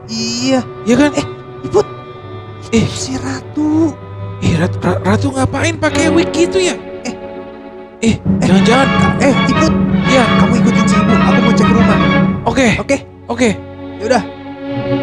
Iya, 0.07 0.59
Ya 0.83 0.95
kan? 0.97 1.11
eh, 1.13 1.23
Iput. 1.63 1.87
Eh. 2.71 2.83
si 2.85 3.15
Ratu. 3.15 3.95
Eh, 4.41 4.57
Rat- 4.57 4.79
Ra- 4.81 4.99
Ratu 5.05 5.31
ngapain 5.31 5.77
pakai 5.77 6.09
wig 6.09 6.27
gitu 6.31 6.57
ya? 6.57 6.75
Eh. 7.03 7.15
eh, 8.01 8.15
jangan-jangan. 8.41 8.87
Eh, 9.19 9.33
Iput, 9.47 9.73
Iya, 10.03 10.23
kamu 10.41 10.53
ikutin 10.59 10.85
si 10.85 10.95
ibu. 10.97 11.13
Aku 11.13 11.39
mau 11.39 11.53
cek 11.53 11.69
rumah. 11.69 11.99
oke, 12.43 12.67
Oke, 12.81 12.97
oke. 13.29 13.49
yaudah. 14.01 14.23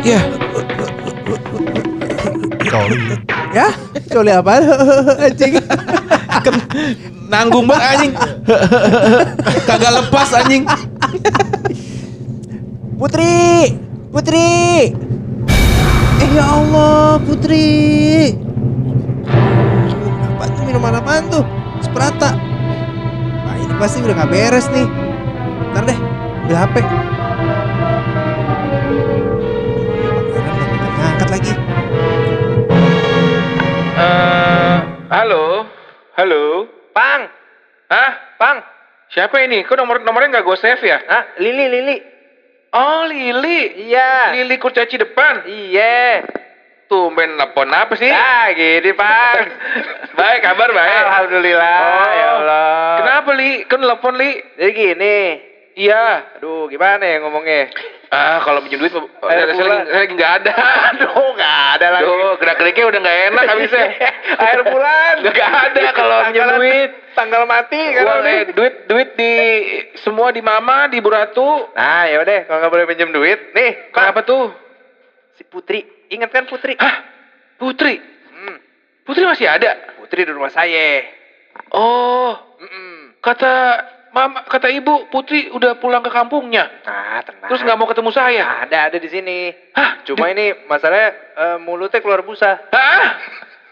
Iya. 0.05 0.21
Ya, 3.53 3.73
coli 4.13 4.33
apa? 4.33 4.61
Anjing. 5.25 5.53
Nanggung 7.29 7.69
banget 7.69 7.85
anjing. 7.93 8.13
Kagak 9.69 9.93
lepas 10.01 10.29
anjing. 10.33 10.65
Putri, 12.97 13.77
Putri. 14.09 14.93
Eh 16.19 16.29
ya 16.33 16.45
Allah, 16.45 17.21
Putri. 17.21 18.33
Apa 20.25 20.45
tuh 20.57 20.63
minuman 20.65 20.97
apaan 20.97 21.29
tuh? 21.29 21.45
Sprata. 21.85 22.33
Wah 23.45 23.57
ini 23.61 23.75
pasti 23.77 24.01
udah 24.01 24.25
gak 24.25 24.31
beres 24.33 24.67
nih. 24.73 24.89
Ntar 25.77 25.85
deh, 25.85 25.99
ambil 26.49 26.57
HP. 26.65 26.77
Halo, 35.09 35.65
halo, 36.17 36.69
Pang, 36.93 37.23
hah, 37.89 38.11
Pang, 38.37 38.59
siapa 39.09 39.41
ini? 39.45 39.65
Kok 39.65 39.77
nomor 39.81 40.05
nomornya 40.05 40.39
nggak 40.39 40.47
gue 40.47 40.59
save 40.61 40.85
ya? 40.85 40.99
Hah? 41.09 41.25
Lili, 41.41 41.67
Lili. 41.69 41.97
Oh, 42.69 43.09
Lili, 43.09 43.89
Iya. 43.89 44.37
Lili 44.37 44.61
kurcaci 44.61 45.01
depan. 45.01 45.49
Iya. 45.49 46.21
Tumben 46.89 47.37
telepon 47.37 47.69
apa 47.73 47.97
sih? 47.97 48.09
Ah, 48.09 48.53
gini, 48.53 48.93
Bang. 48.93 49.45
baik, 50.19 50.41
kabar 50.41 50.69
baik. 50.73 51.01
Alhamdulillah. 51.05 51.81
Oh. 51.81 52.09
Ya 52.13 52.29
Allah. 52.41 52.97
Kenapa 53.01 53.31
Li? 53.37 53.51
Kan 53.69 53.81
telepon 53.85 54.15
Li? 54.17 54.31
Jadi 54.57 54.73
gini. 54.73 55.19
Iya. 55.77 56.37
Aduh, 56.41 56.69
gimana 56.69 57.05
ya 57.05 57.21
ngomongnya? 57.25 57.73
Ah, 58.09 58.41
kalau 58.41 58.65
pinjam 58.65 58.81
duit, 58.81 58.89
Air 58.97 59.53
saya, 59.53 59.85
lagi, 59.85 60.13
nggak 60.17 60.33
ada. 60.41 60.53
Aduh, 60.97 61.29
nggak 61.37 61.57
ada 61.77 61.87
lagi. 61.93 62.05
Aduh, 62.09 62.33
gerak-geriknya 62.41 62.85
udah 62.89 63.01
nggak 63.05 63.19
enak 63.29 63.45
habisnya. 63.53 63.87
Air 64.39 64.61
bulan. 64.65 65.15
Nggak 65.29 65.51
ada 65.69 65.83
kalau 65.93 66.19
pinjam 66.25 66.49
duit. 66.57 66.91
Tanggal 67.13 67.43
mati 67.45 67.83
kan 67.93 68.03
Uang, 68.07 68.21
udah. 68.23 68.31
eh, 68.31 68.43
duit 68.55 68.75
duit 68.87 69.09
di 69.13 69.33
semua 69.99 70.31
di 70.31 70.39
mama 70.39 70.87
di 70.87 71.03
Buratu. 71.03 71.69
Nah, 71.75 72.07
ya 72.07 72.23
udah, 72.23 72.47
kalau 72.47 72.59
nggak 72.63 72.73
boleh 72.73 72.87
pinjam 72.87 73.11
duit, 73.11 73.53
nih, 73.53 73.91
Kenapa 73.91 74.23
tuh? 74.23 74.55
Si 75.35 75.43
Putri, 75.43 75.83
ingat 76.09 76.31
kan 76.31 76.47
Putri? 76.47 76.79
Hah? 76.79 76.97
Putri? 77.59 77.99
Hmm, 78.31 78.57
Putri 79.03 79.27
masih 79.27 79.51
ada? 79.51 79.75
Putri 79.99 80.23
di 80.23 80.31
rumah 80.31 80.49
saya. 80.49 81.03
Oh, 81.75 82.39
Mm-mm. 82.57 83.19
kata 83.19 83.55
mama, 84.13 84.45
kata 84.49 84.69
ibu, 84.73 85.09
Putri 85.13 85.49
udah 85.53 85.77
pulang 85.79 86.03
ke 86.03 86.11
kampungnya. 86.13 86.69
Nah, 86.85 87.21
tenang. 87.25 87.49
Terus 87.49 87.61
nggak 87.65 87.79
mau 87.79 87.89
ketemu 87.89 88.11
saya? 88.13 88.45
Ada, 88.67 88.93
ada 88.93 88.99
di 88.99 89.09
sini. 89.09 89.53
Hah? 89.75 90.03
Cuma 90.05 90.31
ini 90.33 90.55
masalahnya 90.67 91.09
eh, 91.15 91.59
mulutnya 91.61 92.01
keluar 92.01 92.25
busa. 92.25 92.59
Hah? 92.73 93.07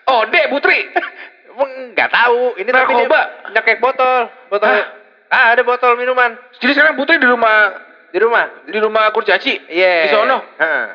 Oh, 0.07 0.23
dek 0.29 0.53
Putri. 0.53 0.79
Emang 1.57 1.97
nggak 1.97 2.11
tahu. 2.13 2.61
Ini 2.61 2.69
tapi 2.69 2.93
dia 2.93 3.07
Narkoba? 3.09 3.21
nyekek 3.57 3.79
botol, 3.81 4.21
botol. 4.53 4.69
Hah? 4.69 4.85
Ah, 5.27 5.47
ada 5.57 5.67
botol 5.67 5.99
minuman 5.99 6.39
Jadi 6.63 6.71
sekarang 6.77 6.95
Putri 6.95 7.19
di 7.19 7.27
rumah 7.27 7.75
di 8.15 8.19
rumah. 8.23 8.45
di 8.69 8.79
rumah 8.79 9.11
kurcaci. 9.11 9.67
Iya. 9.69 10.07
Di 10.07 10.09
sono. 10.13 10.39
Heeh. 10.61 10.87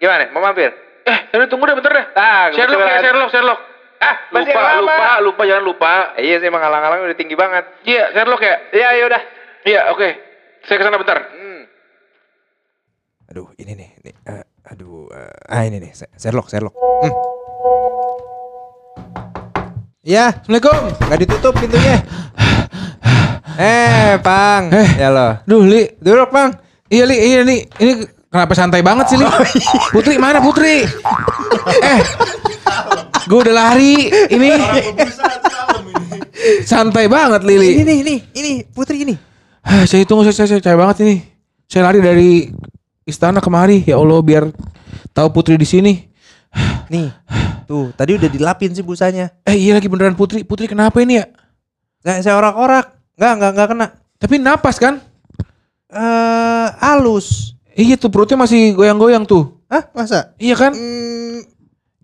Gimana? 0.00 0.28
Mau 0.34 0.42
mampir? 0.42 0.72
Eh, 1.06 1.46
tunggu 1.46 1.70
deh 1.70 1.76
bentar 1.78 1.92
deh. 1.94 2.06
Ah, 2.18 2.50
Sherlock 2.50 2.82
ya. 2.82 2.98
Sherlock, 2.98 3.30
Sherlock. 3.30 3.60
Ah, 3.96 4.14
masih 4.28 4.52
Lupa, 4.52 4.60
lama. 4.60 4.80
lupa, 4.82 5.08
lupa, 5.22 5.42
jangan 5.44 5.64
lupa. 5.64 5.92
Eh, 6.16 6.22
iya 6.24 6.36
sih 6.36 6.46
emang 6.46 6.60
halang-halang 6.60 7.00
udah 7.02 7.16
tinggi 7.16 7.32
banget. 7.32 7.64
Iya, 7.82 8.12
Sherlock 8.12 8.40
ya. 8.40 8.56
Iya, 8.70 8.88
ya 8.92 9.04
udah. 9.08 9.22
Iya, 9.64 9.80
oke. 9.90 10.08
Saya 10.62 10.76
ke 10.76 10.84
sana 10.84 10.96
bentar. 10.96 11.18
Hmm. 11.24 11.62
Aduh, 13.26 13.48
ini 13.56 13.72
nih, 13.72 13.90
nih 14.02 14.14
eh, 14.22 14.44
aduh, 14.64 15.08
eh, 15.10 15.50
ah 15.50 15.62
ini 15.64 15.80
nih, 15.80 15.90
Sherlock, 16.14 16.46
Sherlock. 16.46 16.74
Hmm. 16.76 17.12
Ya, 20.00 20.30
Assalamualaikum. 20.30 21.02
nggak 21.02 21.20
ditutup 21.20 21.54
pintunya. 21.56 21.98
eh, 23.58 24.14
Pang. 24.22 24.70
Eh. 24.70 24.88
Ya 25.00 25.08
lo. 25.10 25.40
Duh, 25.42 25.66
Li. 25.66 25.88
Duduk, 25.98 26.30
Pang. 26.30 26.54
Iya, 26.86 27.04
Li. 27.08 27.16
Iya, 27.18 27.40
Li. 27.42 27.58
Ini 27.66 27.92
kenapa 28.30 28.54
santai 28.54 28.86
banget 28.86 29.10
sih, 29.10 29.18
Li? 29.18 29.26
Putri, 29.90 30.14
mana 30.14 30.38
Putri? 30.38 30.86
eh. 31.90 32.00
Gue 33.26 33.38
udah 33.42 33.54
lari. 33.54 34.06
Ini. 34.30 34.48
santai 36.62 37.10
banget, 37.10 37.42
Ini 37.42 37.48
Lili. 37.50 37.70
nih, 37.82 37.96
ini, 38.06 38.14
ini 38.38 38.52
Putri 38.70 39.02
ini. 39.02 39.14
Ah, 39.66 39.82
saya 39.82 40.06
tunggu, 40.06 40.22
saya, 40.30 40.46
saya, 40.46 40.62
saya 40.62 40.78
banget 40.78 41.02
ini. 41.02 41.16
Saya 41.66 41.90
lari 41.90 41.98
dari 41.98 42.30
istana 43.02 43.42
kemari. 43.42 43.82
Ya 43.82 43.98
Allah, 43.98 44.22
biar 44.22 44.46
tahu 45.10 45.28
Putri 45.34 45.58
di 45.58 45.66
sini. 45.66 46.06
Nih. 46.86 47.10
Tuh, 47.66 47.90
tadi 47.98 48.14
udah 48.14 48.30
dilapin 48.30 48.70
sih 48.70 48.86
busanya. 48.86 49.34
Eh, 49.42 49.58
iya 49.58 49.74
lagi 49.74 49.90
beneran 49.90 50.14
Putri. 50.14 50.46
Putri 50.46 50.70
kenapa 50.70 51.02
ini 51.02 51.18
ya? 51.18 51.26
Saya, 52.06 52.22
saya 52.22 52.34
orak-orak. 52.38 52.94
Enggak, 53.18 53.32
enggak, 53.34 53.50
enggak 53.50 53.68
kena. 53.74 53.86
Tapi 54.22 54.34
napas 54.38 54.76
kan? 54.78 55.02
Eh, 55.90 56.66
halus. 56.78 57.58
Iya 57.74 57.98
tuh 57.98 58.08
perutnya 58.08 58.38
masih 58.38 58.72
goyang-goyang 58.78 59.26
tuh. 59.26 59.58
Hah, 59.66 59.82
masa? 59.92 60.30
Iya 60.38 60.54
kan? 60.54 60.72
Hmm, 60.72 61.42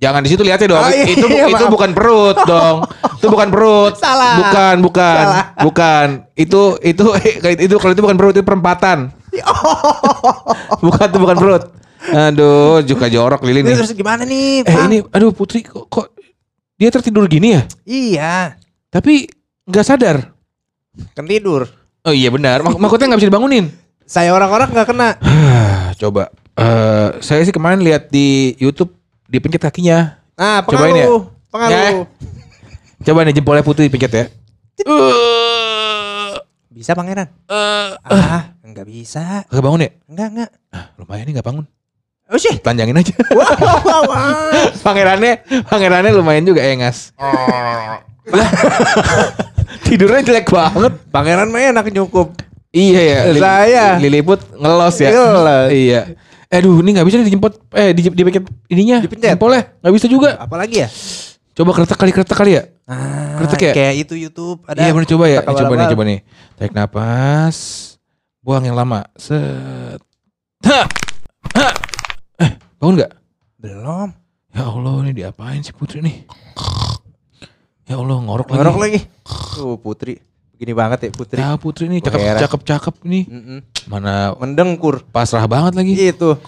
Jangan 0.03 0.21
di 0.27 0.29
situ 0.35 0.43
lihatnya 0.43 0.67
dong. 0.75 0.83
Oh, 0.83 0.91
iya, 0.91 1.07
itu 1.07 1.27
iya, 1.31 1.47
itu 1.47 1.63
maaf. 1.63 1.71
bukan 1.71 1.91
perut 1.95 2.37
dong. 2.43 2.77
itu 3.23 3.27
bukan 3.31 3.49
perut. 3.55 3.95
Salah. 3.95 4.35
Bukan, 4.43 4.75
bukan. 4.83 5.25
Salah. 5.31 5.45
Bukan. 5.63 6.07
Itu 6.35 6.75
itu 6.83 7.05
itu 7.63 7.75
kalau 7.79 7.95
itu 7.95 8.03
bukan 8.03 8.17
perut 8.19 8.35
itu 8.35 8.43
perempatan. 8.43 9.15
bukan 10.85 11.07
itu 11.07 11.19
bukan 11.23 11.37
perut. 11.39 11.63
Aduh, 12.03 12.83
juga 12.83 13.07
jorok 13.07 13.47
lilin 13.47 13.63
nih. 13.63 13.79
terus 13.79 13.95
gimana 13.95 14.27
nih, 14.27 14.67
Eh 14.67 14.75
ini 14.91 14.99
aduh 15.15 15.31
Putri 15.31 15.63
kok, 15.63 15.87
kok 15.87 16.11
dia 16.75 16.91
tertidur 16.91 17.31
gini 17.31 17.55
ya? 17.55 17.63
Iya, 17.87 18.35
Tapi 18.91 19.31
nggak 19.71 19.87
sadar. 19.87 20.35
kan 21.15 21.25
tidur. 21.31 21.71
Oh 22.03 22.11
iya 22.11 22.27
benar. 22.35 22.67
Mak 22.67 22.75
makutnya 22.83 23.15
nggak 23.15 23.23
bisa 23.23 23.31
dibangunin. 23.31 23.71
Saya 24.03 24.35
orak-orak 24.35 24.75
nggak 24.75 24.89
kena. 24.91 25.15
Coba. 26.03 26.35
Eh 26.59 27.23
saya 27.23 27.47
sih 27.47 27.55
kemarin 27.55 27.87
lihat 27.87 28.11
di 28.11 28.59
YouTube 28.59 28.91
dipencet 29.33 29.65
kakinya. 29.65 30.21
Nah, 30.37 30.61
Cobain 30.61 30.93
ya. 30.93 31.09
pengaruh. 31.09 31.23
Pengaruh. 31.49 32.05
Coba 33.03 33.19
nih 33.25 33.33
jempolnya 33.33 33.65
Putri 33.65 33.89
dipencet 33.89 34.13
ya. 34.13 34.25
Bisa 36.69 36.93
pangeran? 36.93 37.29
Eh, 37.49 37.89
Ah, 38.05 38.57
nggak 38.61 38.87
bisa. 38.89 39.45
Kagak 39.49 39.65
bangun 39.65 39.85
ya? 39.85 39.91
Enggak, 40.09 40.29
enggak. 40.33 40.51
Lumayan 40.97 41.25
nih 41.25 41.33
nggak 41.37 41.49
bangun. 41.49 41.65
Oh 42.33 42.41
sih. 42.41 42.57
Panjangin 42.61 42.97
aja. 42.97 43.13
Wow, 43.29 43.57
wow, 43.61 44.03
wow. 44.09 44.65
pangerannya, 44.87 45.45
pangerannya 45.69 46.13
lumayan 46.17 46.49
juga 46.49 46.65
engas. 46.65 47.13
Lah, 47.21 48.49
Tidurnya 49.85 50.25
jelek 50.25 50.49
banget. 50.49 50.93
Pangeran 51.13 51.53
mah 51.53 51.61
enak 51.61 51.93
nyukup. 51.93 52.33
Iya 52.73 53.01
ya. 53.05 53.19
Saya. 53.37 53.87
Liliput 54.01 54.41
ngelos 54.57 54.97
ya. 54.97 55.13
Ngelos. 55.13 55.69
iya. 55.71 56.03
Aduh, 56.53 56.85
ini 56.85 56.93
nggak 56.93 57.07
bisa 57.09 57.17
nih 57.17 57.27
dijemput 57.33 57.53
eh 57.73 57.97
di 57.97 58.05
dipencet 58.13 58.45
ininya. 58.69 59.01
Dipencet. 59.01 59.33
Jempolnya 59.33 59.73
nggak 59.81 59.93
bisa 59.97 60.07
juga. 60.07 60.37
Apalagi 60.37 60.85
ya? 60.85 60.89
Coba 61.57 61.71
kretek 61.73 61.97
kali 61.97 62.13
kretek 62.13 62.37
kali 62.37 62.53
ya. 62.61 62.63
Ah, 62.85 63.41
Kretek 63.41 63.61
ya? 63.61 63.73
kayak 63.73 63.95
itu 64.05 64.15
YouTube 64.21 64.61
ada. 64.69 64.85
Iya 64.85 64.93
bener 64.93 65.09
coba 65.09 65.25
ya. 65.33 65.41
Eh, 65.41 65.55
coba 65.57 65.73
nih 65.81 65.87
coba 65.97 66.03
nih. 66.05 66.19
Tarik 66.61 66.73
napas. 66.77 67.57
Buang 68.45 68.65
yang 68.69 68.77
lama. 68.77 69.09
Set. 69.17 70.01
Ha. 70.69 70.81
Ha. 71.57 71.69
Eh, 72.45 72.51
bangun 72.77 73.01
nggak? 73.01 73.13
Belum. 73.57 74.09
Ya 74.53 74.69
Allah, 74.69 74.93
ini 75.09 75.13
diapain 75.17 75.65
sih 75.65 75.73
Putri 75.73 76.05
nih? 76.05 76.29
Ya 77.89 77.97
Allah, 77.97 78.21
ngorok 78.21 78.53
lagi. 78.53 78.59
Ngorok 78.61 78.77
lagi. 78.77 79.01
Tuh 79.57 79.81
Putri. 79.81 80.21
Begini 80.63 80.79
banget 80.79 80.99
ya 81.03 81.11
Putri. 81.11 81.39
Ya 81.43 81.59
Putri 81.59 81.91
nih 81.91 81.99
Gua 81.99 82.07
cakep 82.07 82.21
heran. 82.23 82.41
cakep 82.47 82.61
cakep 82.63 82.95
nih. 83.03 83.25
Mm-mm. 83.27 83.59
Mana 83.91 84.31
Mendengkur. 84.39 85.03
pasrah 85.11 85.43
banget 85.51 85.75
lagi. 85.75 85.99
Gitu. 85.99 86.39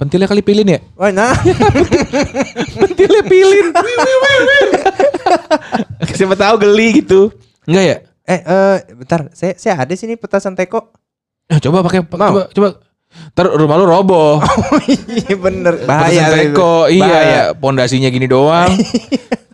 Pentilnya 0.00 0.24
kali 0.24 0.40
pilin 0.40 0.72
ya? 0.72 0.80
Wah, 0.96 1.12
nah. 1.12 1.36
Pentilnya 2.80 3.20
pilin. 3.28 3.68
Siapa 6.16 6.32
tahu 6.32 6.64
geli 6.64 7.04
gitu. 7.04 7.28
Enggak 7.68 7.84
ya? 7.84 7.96
eh, 8.24 8.40
eh, 8.40 8.76
bentar. 8.96 9.28
Saya 9.36 9.52
saya 9.60 9.84
ada 9.84 9.92
sini 9.92 10.16
petasan 10.16 10.56
teko. 10.56 10.88
Eh, 11.52 11.60
coba 11.60 11.84
pakai 11.84 12.08
coba 12.08 12.48
coba 12.48 12.68
Ntar 13.36 13.52
rumah 13.52 13.76
lu 13.76 13.84
roboh. 13.84 14.40
Iya 15.12 15.36
bener. 15.36 15.84
Bahaya 15.84 16.24
itu. 16.40 16.56
teko. 16.56 16.88
Bahaya. 16.88 17.20
Iya, 17.20 17.42
pondasinya 17.52 18.08
gini 18.08 18.24
doang. 18.24 18.72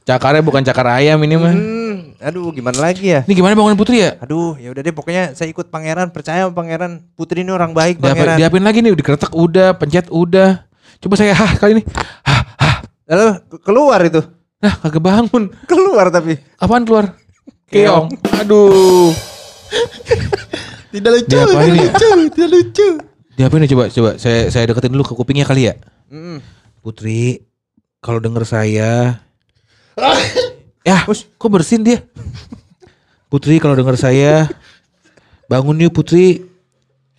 Cakarnya 0.07 0.47
bukan 0.47 0.63
cakar 0.63 1.03
ayam 1.03 1.19
ini 1.27 1.35
mah. 1.35 1.51
Hmm, 1.51 1.84
aduh 2.19 2.51
gimana 2.51 2.79
lagi 2.81 3.09
ya? 3.09 3.21
Ini 3.23 3.33
gimana 3.33 3.53
bangun 3.53 3.75
putri 3.75 4.01
ya? 4.01 4.19
Aduh, 4.19 4.55
ya 4.57 4.71
udah 4.71 4.81
deh 4.81 4.91
pokoknya 4.91 5.33
saya 5.33 5.49
ikut 5.49 5.69
pangeran, 5.69 6.11
percaya 6.11 6.43
sama 6.43 6.55
pangeran. 6.55 7.03
Putri 7.13 7.41
ini 7.41 7.51
orang 7.51 7.71
baik 7.71 7.99
pangeran. 7.99 8.37
diapain 8.37 8.61
lagi 8.61 8.79
nih? 8.79 8.93
Dikeretak 8.93 9.31
udah, 9.31 9.75
pencet 9.75 10.07
udah. 10.09 10.63
Coba 10.99 11.15
saya 11.15 11.33
hah 11.33 11.53
kali 11.55 11.79
ini. 11.79 11.83
Hah, 12.23 12.43
hah. 12.57 12.77
Lalu 13.05 13.27
ke- 13.47 13.63
keluar 13.63 14.01
itu. 14.01 14.21
Nah, 14.59 14.75
kagak 14.79 15.01
bangun. 15.01 15.53
Keluar 15.65 16.09
tapi. 16.09 16.41
Apaan 16.57 16.83
keluar? 16.83 17.13
Keong. 17.67 18.09
Aduh. 18.39 19.13
Tidak 20.95 21.11
lucu, 21.11 21.27
Diapain 21.29 21.67
tidak 21.67 21.75
ya? 21.75 21.83
lucu, 21.83 22.11
tidak 22.31 22.49
lucu. 22.49 22.89
Diapain 23.35 23.61
nih 23.61 23.71
coba? 23.75 23.85
Coba 23.91 24.11
saya 24.15 24.47
saya 24.47 24.65
deketin 24.65 24.95
dulu 24.95 25.03
ke 25.03 25.13
kupingnya 25.13 25.43
kali 25.43 25.67
ya. 25.67 25.75
Mm. 26.07 26.39
Putri, 26.79 27.43
kalau 27.99 28.23
denger 28.23 28.47
saya 28.47 29.19
Ya, 30.85 31.01
kok 31.09 31.49
bersin 31.49 31.81
dia? 31.81 32.05
Putri 33.33 33.57
kalau 33.57 33.73
denger 33.73 33.97
saya 33.97 34.53
bangun 35.49 35.81
yuk 35.81 35.97
Putri. 35.97 36.45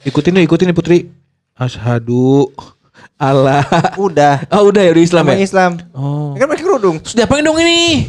Ikutin 0.06 0.38
yuk, 0.38 0.54
ikutin 0.54 0.70
yuk 0.70 0.78
Putri. 0.78 1.10
Asyhadu 1.58 2.54
Allah. 3.18 3.66
Udah. 3.98 4.46
Oh 4.54 4.70
udah 4.70 4.86
ya 4.86 4.94
udah 4.94 5.04
Islam 5.04 5.26
Sama 5.26 5.34
ya? 5.34 5.42
Islam. 5.42 5.72
Oh. 5.98 6.38
Ya 6.38 6.46
kan 6.46 6.54
pakai 6.54 6.62
kerudung. 6.62 7.02
Terus 7.02 7.18
diapain 7.18 7.42
dong 7.42 7.58
ini? 7.58 8.06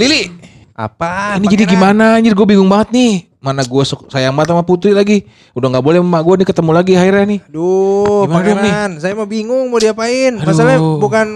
Lili, 0.00 0.32
Apa? 0.72 1.36
ini 1.36 1.44
jadi 1.52 1.68
gimana 1.68 2.16
anjir 2.16 2.32
gue 2.32 2.46
bingung 2.48 2.72
banget 2.72 2.96
nih. 2.96 3.28
Mana 3.36 3.60
gue 3.60 3.82
sayang 4.08 4.32
banget 4.32 4.56
sama 4.56 4.64
Putri 4.64 4.96
lagi. 4.96 5.28
Udah 5.52 5.68
nggak 5.76 5.84
boleh 5.84 6.00
sama 6.00 6.24
gue 6.24 6.34
nih 6.40 6.48
ketemu 6.48 6.70
lagi 6.72 6.92
akhirnya 6.96 7.24
nih. 7.36 7.40
Aduh, 7.52 8.24
Gimana 8.24 8.32
pangeran. 8.48 8.90
Saya 8.96 9.12
mau 9.12 9.28
bingung 9.28 9.68
mau 9.68 9.76
diapain. 9.76 10.40
Aduh. 10.40 10.46
Masalahnya 10.48 10.80
bukan 10.80 11.26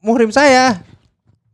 muhrim 0.00 0.32
saya. 0.32 0.80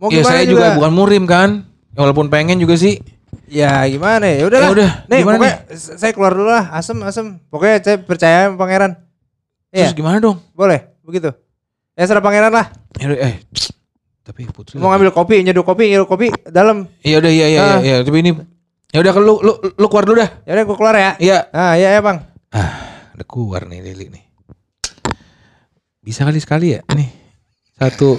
Mau 0.02 0.10
ya 0.10 0.26
saya 0.26 0.42
juga, 0.42 0.74
bukan 0.74 0.90
murim 0.90 1.24
kan. 1.24 1.62
Ya, 1.94 2.02
walaupun 2.02 2.26
pengen 2.26 2.58
juga 2.58 2.74
sih. 2.74 2.98
Ya 3.46 3.86
gimana 3.86 4.26
ya? 4.26 4.42
Udah 4.44 4.58
Ya 4.58 4.68
udah, 4.68 4.90
Nih, 5.06 5.22
gimana 5.22 5.36
pokoknya 5.38 5.56
s- 5.70 5.94
saya 5.94 6.10
keluar 6.10 6.32
dulu 6.32 6.48
lah. 6.48 6.72
Asem, 6.72 6.98
asem. 7.00 7.38
Pokoknya 7.46 7.76
saya 7.78 7.96
percaya 7.96 8.48
sama 8.48 8.58
pangeran. 8.58 8.92
Terus 9.68 9.78
Iya, 9.78 9.88
gimana 9.94 10.18
dong? 10.18 10.42
boleh. 10.50 10.90
Begitu. 11.00 11.30
Ya 11.92 12.02
serah 12.02 12.18
pangeran 12.18 12.50
lah. 12.50 12.72
Ya 12.96 13.12
eh. 13.12 13.38
Tapi 14.22 14.46
Putri 14.48 14.76
Mau 14.76 14.88
ngambil 14.88 15.10
kopi, 15.10 15.42
nyeduh 15.42 15.62
kopi, 15.62 15.86
nyeduh 15.88 16.06
kopi 16.06 16.30
dalam. 16.46 16.90
Iya 17.00 17.18
udah 17.18 17.30
iya 17.30 17.46
iya 17.48 17.58
Ah. 17.58 17.68
iya, 17.76 17.78
iya. 17.80 17.96
tapi 18.00 18.18
ini 18.18 18.30
ya 18.88 18.98
udah 18.98 19.12
lu 19.16 19.34
lu 19.38 19.52
lu 19.72 19.86
keluar 19.86 20.04
dulu 20.04 20.16
dah. 20.18 20.30
Ya 20.42 20.50
udah 20.52 20.64
gua 20.64 20.76
keluar 20.76 20.94
ya. 20.96 21.12
Iya. 21.16 21.38
Ah, 21.50 21.74
iya 21.74 21.88
ya, 21.92 22.00
Bang. 22.00 22.18
Ah, 22.48 22.72
udah 23.12 23.26
keluar 23.28 23.66
nih 23.66 23.82
Lili 23.82 24.06
nih. 24.08 24.24
Bisa 26.00 26.22
kali 26.22 26.38
sekali 26.38 26.66
ya 26.72 26.80
nih. 26.88 27.10
Satu 27.74 28.18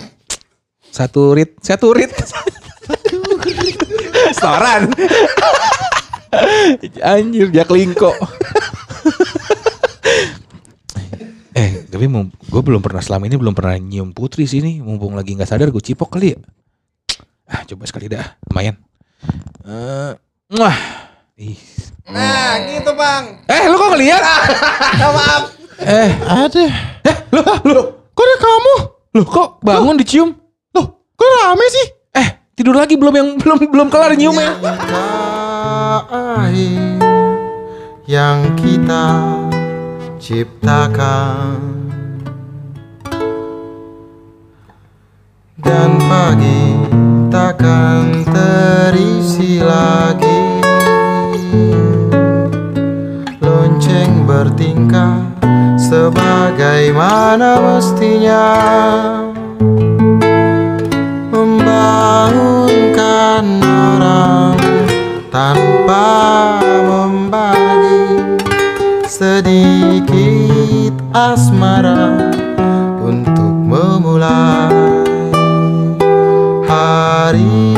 satu 0.94 1.34
rit, 1.34 1.58
satu 1.60 1.90
rit. 1.92 2.14
Setoran. 4.30 4.90
Anjir, 7.02 7.50
Jack 7.50 7.70
Lingko. 7.70 8.14
eh, 11.54 11.86
tapi 11.86 12.06
gue 12.44 12.62
belum 12.62 12.82
pernah 12.82 13.02
selama 13.02 13.26
ini 13.26 13.38
belum 13.38 13.54
pernah 13.54 13.78
nyium 13.78 14.14
putri 14.14 14.46
sih 14.46 14.62
nih. 14.62 14.82
Mumpung 14.82 15.14
lagi 15.14 15.34
nggak 15.34 15.50
sadar 15.50 15.70
gue 15.70 15.82
cipok 15.82 16.14
kali 16.14 16.34
ya. 16.34 16.40
Ah, 17.46 17.62
coba 17.66 17.86
sekali 17.86 18.10
dah, 18.10 18.38
lumayan. 18.50 18.78
Eh, 19.66 20.12
wah. 20.58 20.78
Ih. 21.34 21.58
Nah, 22.06 22.62
gitu, 22.68 22.94
Bang. 22.94 23.42
Eh, 23.46 23.64
lu 23.66 23.76
kok 23.76 23.90
ngeliat? 23.94 24.22
Maaf. 25.02 25.44
eh, 25.82 26.10
Ada. 26.24 26.66
Eh, 27.04 27.18
loh, 27.34 27.46
loh, 27.66 27.86
Kok 28.14 28.24
ada 28.24 28.36
kamu? 28.38 28.76
loh, 29.14 29.26
kok 29.26 29.50
bangun 29.62 29.98
dicium? 29.98 30.30
Kok 31.24 31.32
rame 31.40 31.68
sih? 31.72 31.88
Eh, 32.20 32.28
tidur 32.52 32.76
lagi 32.76 33.00
belum 33.00 33.16
yang 33.16 33.30
belum 33.48 33.72
belum 33.72 33.88
kelar 33.88 34.12
nyiumnya. 34.12 34.60
air 36.12 37.00
yang 38.04 38.44
kita 38.60 39.40
ciptakan 40.20 41.88
dan 45.64 45.96
pagi 46.12 46.76
takkan 47.32 48.28
terisi 48.28 49.64
lagi 49.64 50.60
lonceng 53.40 54.28
bertingkah 54.28 55.24
sebagaimana 55.80 57.64
mestinya 57.64 58.44
membangunkan 61.84 63.60
orang 63.60 64.56
tanpa 65.28 66.08
membagi 66.88 68.24
sedikit 69.04 70.96
asmara 71.12 72.32
untuk 73.04 73.52
memulai 73.68 74.72
hari 76.72 77.73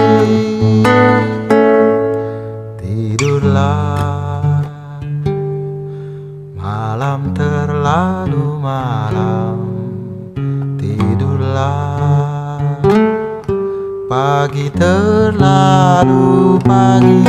pagi 14.46 14.70
terlalu 14.78 16.62
pagi 16.62 17.26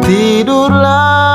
tidurlah 0.00 1.25